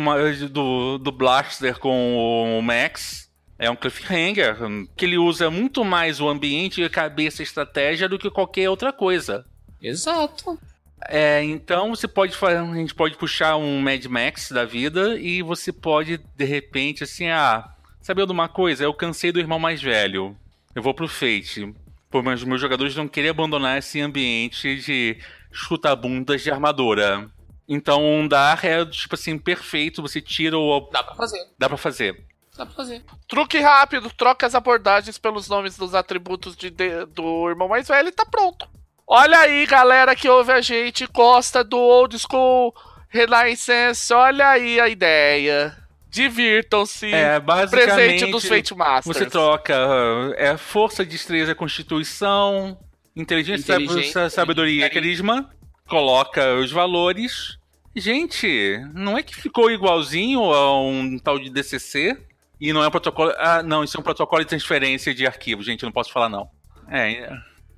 [0.49, 3.29] do, do Blaster com o Max.
[3.59, 4.57] É um cliffhanger,
[4.97, 8.93] que ele usa muito mais o ambiente, a cabeça e estratégia do que qualquer outra
[8.93, 9.45] coisa.
[9.83, 10.59] Exato.
[11.09, 15.73] É, então você pode a gente pode puxar um Mad Max da vida e você
[15.73, 17.69] pode de repente assim, ah,
[18.01, 18.85] sabe de uma coisa?
[18.85, 20.37] Eu cansei do irmão mais velho.
[20.75, 21.75] Eu vou pro Fate.
[22.11, 25.17] Pô, mas meus jogadores não querem abandonar esse ambiente de
[25.51, 27.29] chuta-bundas de armadura.
[27.69, 31.47] Então um dar é tipo assim perfeito, você tira o Dá pra fazer.
[31.59, 32.25] Dá para fazer.
[32.57, 33.05] Dá pra fazer.
[33.29, 38.09] Truque rápido, troca as abordagens pelos nomes dos atributos de, de, do irmão mais velho
[38.09, 38.69] e tá pronto.
[39.07, 42.75] Olha aí, galera que ouve a gente, gosta do old school
[43.09, 45.77] Renaissance, olha aí a ideia.
[46.11, 47.13] Divirtam-se.
[47.13, 47.87] É, basicamente.
[47.87, 49.17] Presente dos Fate Masters.
[49.17, 49.75] Você troca
[50.37, 52.79] é, força, destreza, constituição,
[53.15, 55.51] inteligência, inteligência sabedoria e carisma.
[55.87, 57.58] Coloca os valores.
[57.99, 62.17] Gente, não é que ficou igualzinho a um tal de DCC?
[62.61, 63.33] E não é um protocolo.
[63.39, 66.51] Ah, não, isso é um protocolo de transferência de arquivo, gente, não posso falar não.
[66.89, 67.31] É.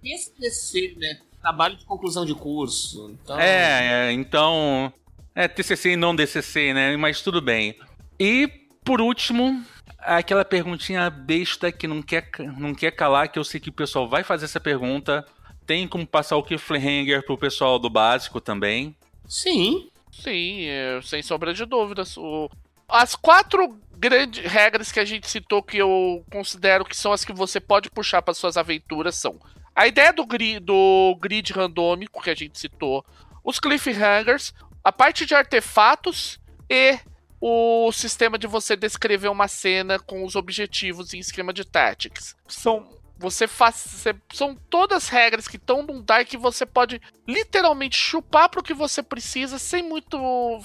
[0.02, 1.20] Esse TCC, né?
[1.40, 3.10] Trabalho de conclusão de curso.
[3.10, 3.38] Então...
[3.38, 4.92] É, é, então.
[5.34, 6.96] É TCC e não DCC, né?
[6.96, 7.76] Mas tudo bem.
[8.18, 8.48] E,
[8.84, 9.64] por último,
[9.98, 14.08] aquela perguntinha besta que não quer, não quer calar, que eu sei que o pessoal
[14.08, 15.24] vai fazer essa pergunta.
[15.66, 18.96] Tem como passar o cliffhanger pro pessoal do básico também?
[19.26, 19.89] Sim.
[20.12, 22.16] Sim, é, sem sombra de dúvidas.
[22.16, 22.50] O...
[22.88, 27.32] As quatro grandes regras que a gente citou que eu considero que são as que
[27.32, 29.38] você pode puxar para suas aventuras são
[29.74, 33.04] a ideia do grid, do grid randômico que a gente citou,
[33.44, 34.52] os cliffhangers,
[34.82, 36.98] a parte de artefatos e
[37.40, 42.36] o sistema de você descrever uma cena com os objetivos em esquema de tactics.
[42.46, 48.48] São você faz, são todas regras que estão num Dark que você pode literalmente chupar
[48.48, 50.18] para o que você precisa sem muito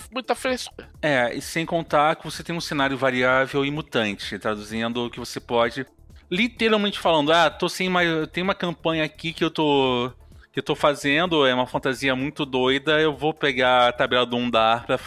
[0.10, 0.89] muita frescura.
[1.01, 5.39] É, e sem contar que você tem um cenário variável e mutante, traduzindo que você
[5.39, 5.86] pode
[6.32, 8.08] literalmente falando, ah, tô sem mais.
[8.30, 10.12] Tem uma campanha aqui que eu tô.
[10.51, 13.01] Que eu tô fazendo, é uma fantasia muito doida.
[13.01, 14.97] Eu vou pegar a tabela do Undar pra,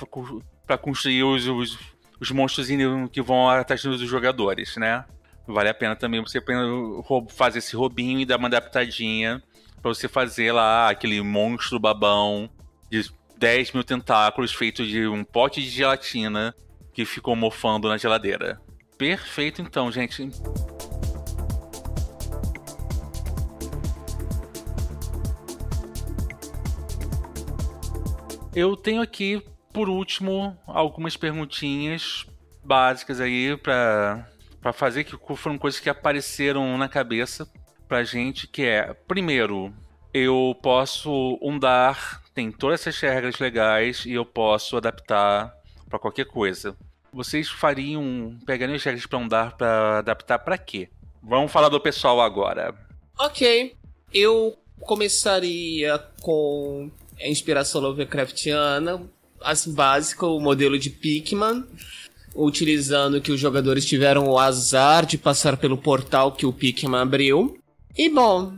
[0.66, 1.78] pra construir os, os,
[2.20, 2.68] os monstros
[3.10, 5.06] que vão atrás dos jogadores, né?
[5.48, 6.42] Vale a pena também você
[7.30, 9.42] fazer esse robinho e dar uma adaptadinha
[9.80, 12.50] pra você fazer lá aquele monstro babão
[12.90, 16.54] de 10 mil tentáculos feito de um pote de gelatina
[16.92, 18.60] que ficou mofando na geladeira.
[18.98, 20.28] Perfeito então, gente.
[28.54, 29.42] Eu tenho aqui,
[29.72, 32.26] por último, algumas perguntinhas
[32.62, 34.28] básicas aí para
[34.60, 37.48] para fazer que foram coisas que apareceram na cabeça
[37.86, 39.72] pra gente, que é, primeiro,
[40.12, 45.54] eu posso undar, tem todas essas regras legais e eu posso adaptar
[45.88, 46.76] para qualquer coisa.
[47.12, 50.90] Vocês fariam, pegariam as regras para undar para adaptar para quê?
[51.22, 52.74] Vamos falar do pessoal agora.
[53.18, 53.74] OK.
[54.12, 59.02] Eu começaria com é inspiração Lovecraftiana,
[59.40, 61.64] assim, básica, o modelo de Pikmin,
[62.34, 67.58] utilizando que os jogadores tiveram o azar de passar pelo portal que o Pikmin abriu.
[67.96, 68.52] E bom,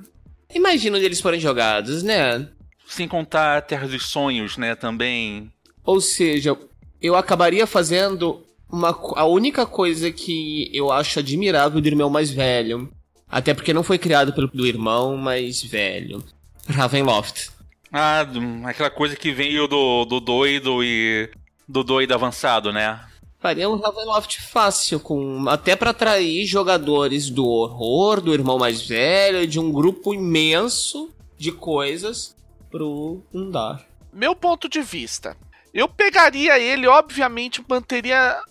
[0.54, 2.48] imagina onde eles forem jogados, né?
[2.86, 5.50] Sem contar a Terra dos Sonhos, né, também.
[5.84, 6.56] Ou seja,
[7.00, 12.90] eu acabaria fazendo uma, a única coisa que eu acho admirável do irmão mais velho.
[13.28, 16.22] Até porque não foi criado pelo do irmão mais velho.
[16.68, 17.50] Ravenloft.
[17.92, 18.26] Ah,
[18.64, 21.28] aquela coisa que veio do, do doido e.
[21.68, 23.00] do doido avançado, né?
[23.40, 29.46] Faria um Ravenloft fácil, com até para atrair jogadores do horror, do irmão mais velho,
[29.46, 32.36] de um grupo imenso de coisas
[32.70, 33.86] pro Undar.
[34.12, 35.34] Meu ponto de vista,
[35.72, 38.42] eu pegaria ele, obviamente, manteria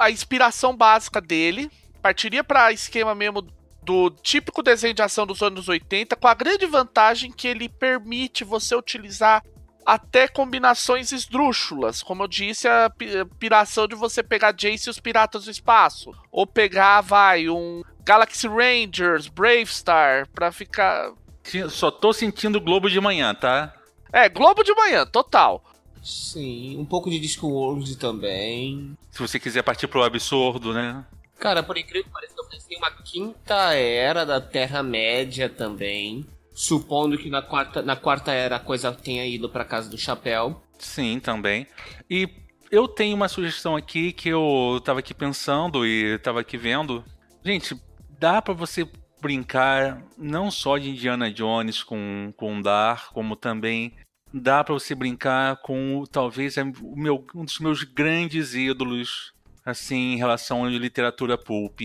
[0.00, 1.70] a inspiração básica dele,
[2.02, 3.46] partiria para esquema mesmo
[3.82, 8.42] do típico desenho de ação dos anos 80, com a grande vantagem que ele permite
[8.42, 9.44] você utilizar
[9.84, 12.90] até combinações esdrúxulas, como eu disse, a
[13.38, 18.48] piração de você pegar Jace e os Piratas do Espaço, ou pegar, vai, um Galaxy
[18.48, 21.12] Rangers, Brave Star, pra ficar...
[21.68, 23.74] Só tô sentindo Globo de manhã, tá?
[24.12, 25.64] É, Globo de manhã, total.
[26.02, 28.96] Sim, um pouco de Discworld também.
[29.10, 31.04] Se você quiser partir pro absurdo, né?
[31.38, 36.26] Cara, por incrível que pareça, eu pensei uma quinta era da Terra-média também.
[36.54, 40.62] Supondo que na quarta, na quarta era a coisa tenha ido pra casa do chapéu.
[40.78, 41.66] Sim, também.
[42.10, 42.28] E
[42.70, 47.04] eu tenho uma sugestão aqui que eu tava aqui pensando e tava aqui vendo.
[47.44, 47.76] Gente,
[48.18, 48.86] dá para você
[49.20, 53.94] brincar não só de Indiana Jones com, com Dar, como também
[54.32, 59.32] dá para você brincar com talvez é o meu, um dos meus grandes ídolos
[59.64, 61.80] assim em relação à literatura pulp,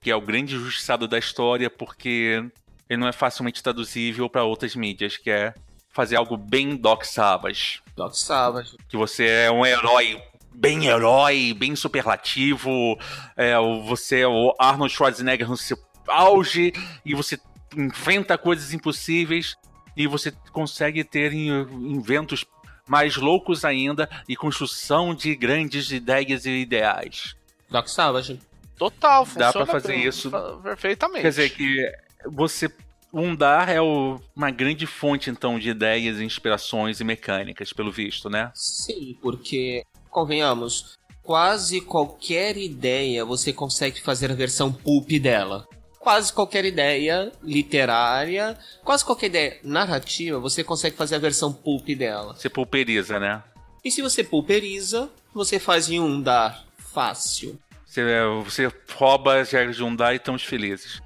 [0.00, 2.42] que é o grande justiçado da história, porque
[2.90, 5.54] ele não é facilmente traduzível para outras mídias, que é
[5.92, 7.80] fazer algo bem Doc Savage.
[7.96, 8.76] Doc Savage.
[8.88, 10.20] Que você é um herói
[10.52, 12.98] bem herói, bem superlativo,
[13.36, 13.54] é,
[13.86, 15.78] você é o Arnold Schwarzenegger no seu
[16.08, 16.72] auge
[17.06, 17.38] e você
[17.76, 19.56] inventa coisas impossíveis
[19.96, 22.44] e você consegue ter inventos
[22.88, 27.36] mais loucos ainda e construção de grandes ideias e ideais.
[27.70, 28.40] Doc Savage.
[28.76, 30.30] Total, funciona Dá para fazer bem, isso
[30.62, 31.22] perfeitamente.
[31.22, 32.70] Quer dizer que você
[33.12, 38.52] Undar é o, uma grande fonte então de ideias, inspirações e mecânicas, pelo visto, né?
[38.54, 45.66] Sim, porque convenhamos, quase qualquer ideia você consegue fazer a versão pulp dela
[46.00, 52.34] quase qualquer ideia literária, quase qualquer ideia narrativa, você consegue fazer a versão pulp dela.
[52.34, 53.42] Você pulperiza, né?
[53.84, 57.58] E se você pulperiza, você faz em um dar fácil.
[57.86, 58.02] Você,
[58.44, 61.02] você rouba as regras de um dar e estamos felizes.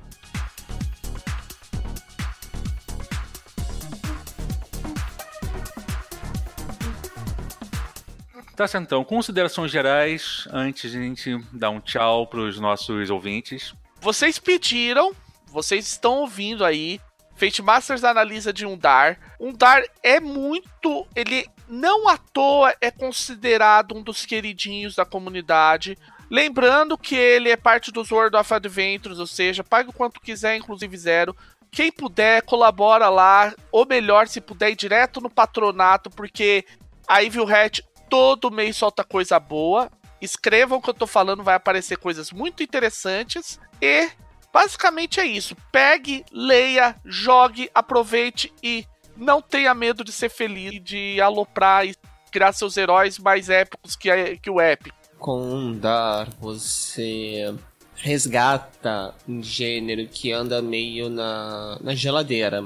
[8.56, 9.04] Tá certo, então.
[9.04, 13.74] Considerações gerais, antes de a gente dar um tchau para os nossos ouvintes.
[14.00, 15.12] Vocês pediram,
[15.46, 17.00] vocês estão ouvindo aí.
[17.34, 19.18] Fate Masters analisa de Undar.
[19.40, 21.06] Undar é muito.
[21.16, 25.98] Ele não à toa é considerado um dos queridinhos da comunidade.
[26.30, 30.56] Lembrando que ele é parte dos World of Adventures, ou seja, pague o quanto quiser,
[30.56, 31.36] inclusive zero.
[31.72, 33.52] Quem puder, colabora lá.
[33.72, 36.64] Ou melhor, se puder, ir direto no patronato, porque
[37.08, 39.90] a Evil Hat todo mês solta coisa boa.
[40.20, 43.58] Escrevam o que eu tô falando, vai aparecer coisas muito interessantes.
[43.80, 44.08] E
[44.52, 45.56] basicamente é isso.
[45.70, 48.86] Pegue, leia, jogue, aproveite e
[49.16, 51.94] não tenha medo de ser feliz de aloprar e
[52.30, 54.96] criar seus heróis mais épicos que, a, que o épico.
[55.18, 57.54] Com um dar, você
[57.94, 62.64] resgata um gênero que anda meio na, na geladeira.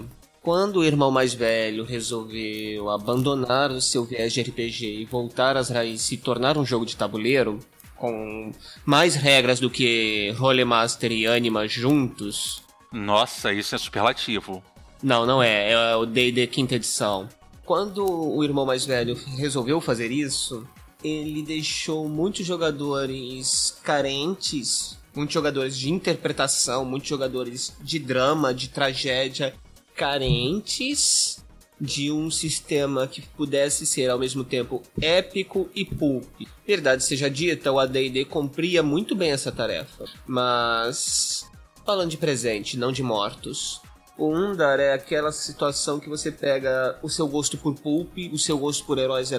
[0.49, 5.69] Quando o irmão mais velho resolveu abandonar o seu viés de RPG e voltar às
[5.69, 7.59] raízes e se tornar um jogo de tabuleiro,
[7.95, 8.51] com
[8.83, 12.63] mais regras do que Rolemaster e Anima juntos.
[12.91, 14.63] Nossa, isso é superlativo.
[15.03, 15.73] Não, não é.
[15.73, 17.29] É o D&D quinta edição.
[17.67, 20.67] Quando o irmão mais velho resolveu fazer isso,
[21.05, 29.55] ele deixou muitos jogadores carentes, muitos jogadores de interpretação, muitos jogadores de drama, de tragédia,
[29.99, 31.45] carentes
[31.81, 36.25] de um sistema que pudesse ser ao mesmo tempo épico e pulp.
[36.67, 41.45] Verdade seja dita, o AD&D cumpria muito bem essa tarefa, mas
[41.85, 43.81] falando de presente, não de mortos.
[44.17, 48.59] O Undar é aquela situação que você pega o seu gosto por pulp, o seu
[48.59, 49.31] gosto por heróis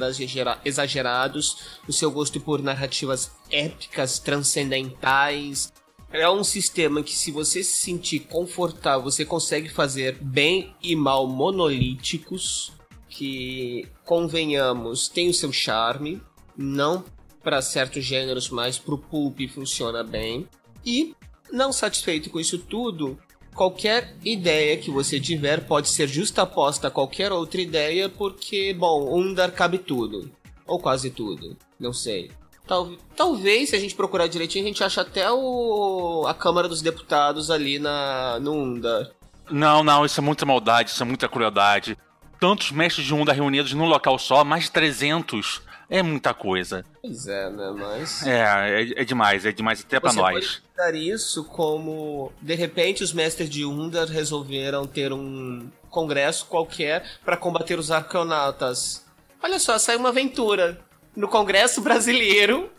[0.64, 5.72] exagerados, o seu gosto por narrativas épicas, transcendentais,
[6.11, 11.27] é um sistema que, se você se sentir confortável, você consegue fazer bem e mal
[11.27, 12.72] monolíticos.
[13.07, 16.22] Que, convenhamos, tem o seu charme.
[16.57, 17.06] Não
[17.44, 20.48] para certos gêneros, mas pro pulp funciona bem.
[20.86, 21.15] E,
[21.52, 23.18] não satisfeito com isso tudo,
[23.53, 29.52] qualquer ideia que você tiver pode ser justaposta a qualquer outra ideia, porque, bom, Undar
[29.52, 30.30] cabe tudo.
[30.65, 31.57] Ou quase tudo.
[31.80, 32.31] Não sei.
[32.69, 36.83] Tal, talvez, se a gente procurar direitinho, a gente acha até o, a Câmara dos
[36.83, 39.11] Deputados ali na, no Unda.
[39.49, 41.97] Não, não, isso é muita maldade, isso é muita crueldade.
[42.39, 46.85] Tantos mestres de Unda reunidos num local só, mais de 300 É muita coisa.
[47.01, 47.73] Pois é, né?
[47.75, 48.27] Mas.
[48.27, 50.33] É, é, é demais, é demais até pra Você nós.
[50.33, 57.03] pode dar isso como de repente os mestres de Undar resolveram ter um congresso qualquer
[57.25, 59.03] para combater os arconautas.
[59.41, 60.79] Olha só, saiu uma aventura
[61.15, 62.69] no Congresso Brasileiro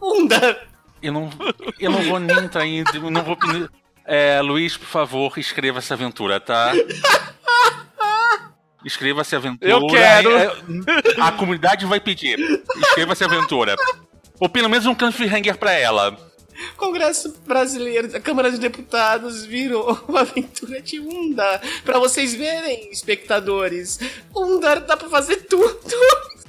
[0.00, 0.68] Undar.
[1.02, 1.30] Eu não,
[1.78, 2.82] eu não vou nem entrar em.
[2.92, 3.36] eu Não vou,
[4.04, 6.72] é, Luiz, por favor, escreva essa aventura, tá?
[8.84, 9.70] Escreva essa aventura.
[9.70, 10.30] Eu quero.
[10.36, 10.52] É,
[11.20, 12.38] A comunidade vai pedir.
[12.80, 13.76] Escreva essa aventura.
[14.40, 16.16] Ou pelo menos um cliffhanger pra ela.
[16.76, 21.60] Congresso Brasileiro, a Câmara de Deputados virou uma aventura de Undar.
[21.84, 23.98] Pra vocês verem, espectadores.
[24.34, 25.78] Undar dá pra fazer tudo.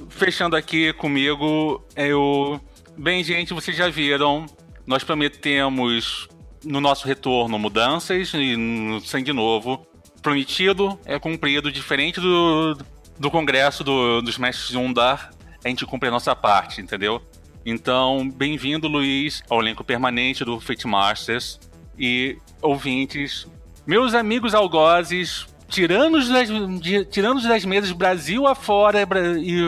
[0.08, 2.60] Fechando aqui comigo, eu.
[2.96, 4.46] Bem, gente, vocês já viram.
[4.86, 6.28] Nós prometemos
[6.64, 9.86] no nosso retorno mudanças e no Sangue Novo.
[10.22, 12.76] Prometido é cumprido, diferente do,
[13.18, 15.30] do Congresso do- dos Mestres de Undar,
[15.64, 17.22] a gente cumpre a nossa parte, entendeu?
[17.64, 21.58] Então, bem-vindo, Luiz, ao elenco permanente do Fate Masters
[21.98, 23.46] e ouvintes.
[23.86, 26.48] Meus amigos algozes, tiranos das,
[26.80, 29.06] de- tiranos das mesas Brasil afora
[29.38, 29.58] e,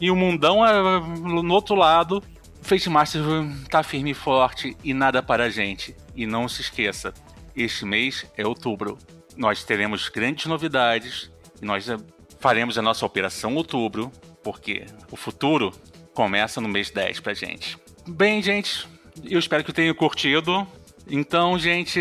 [0.00, 2.22] e o mundão ah, no outro lado,
[2.60, 3.24] Fate Masters
[3.70, 5.96] tá firme e forte e nada para a gente.
[6.14, 7.14] E não se esqueça,
[7.56, 8.98] este mês é outubro.
[9.36, 11.30] Nós teremos grandes novidades
[11.62, 11.96] e nós eh,
[12.40, 14.10] faremos a nossa Operação Outubro,
[14.42, 15.72] porque o futuro
[16.12, 17.78] começa no mês 10 pra gente.
[18.06, 18.86] Bem, gente,
[19.24, 20.66] eu espero que tenham curtido.
[21.08, 22.00] Então, gente,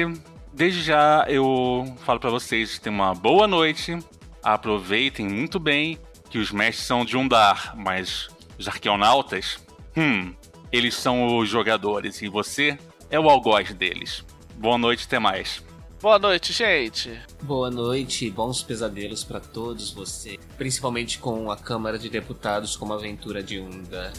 [0.57, 3.97] desde já eu falo pra vocês, tenham uma boa noite.
[4.43, 8.27] Aproveitem muito bem que os mestres são de Undar, mas
[8.57, 9.59] os arqueonautas,
[9.95, 10.33] hum,
[10.71, 12.77] eles são os jogadores e você
[13.09, 14.25] é o algoz deles.
[14.55, 15.63] Boa noite, até mais.
[16.01, 17.19] Boa noite, gente.
[17.41, 23.43] Boa noite, bons pesadelos pra todos vocês, principalmente com a Câmara de Deputados como aventura
[23.43, 24.11] de Unda.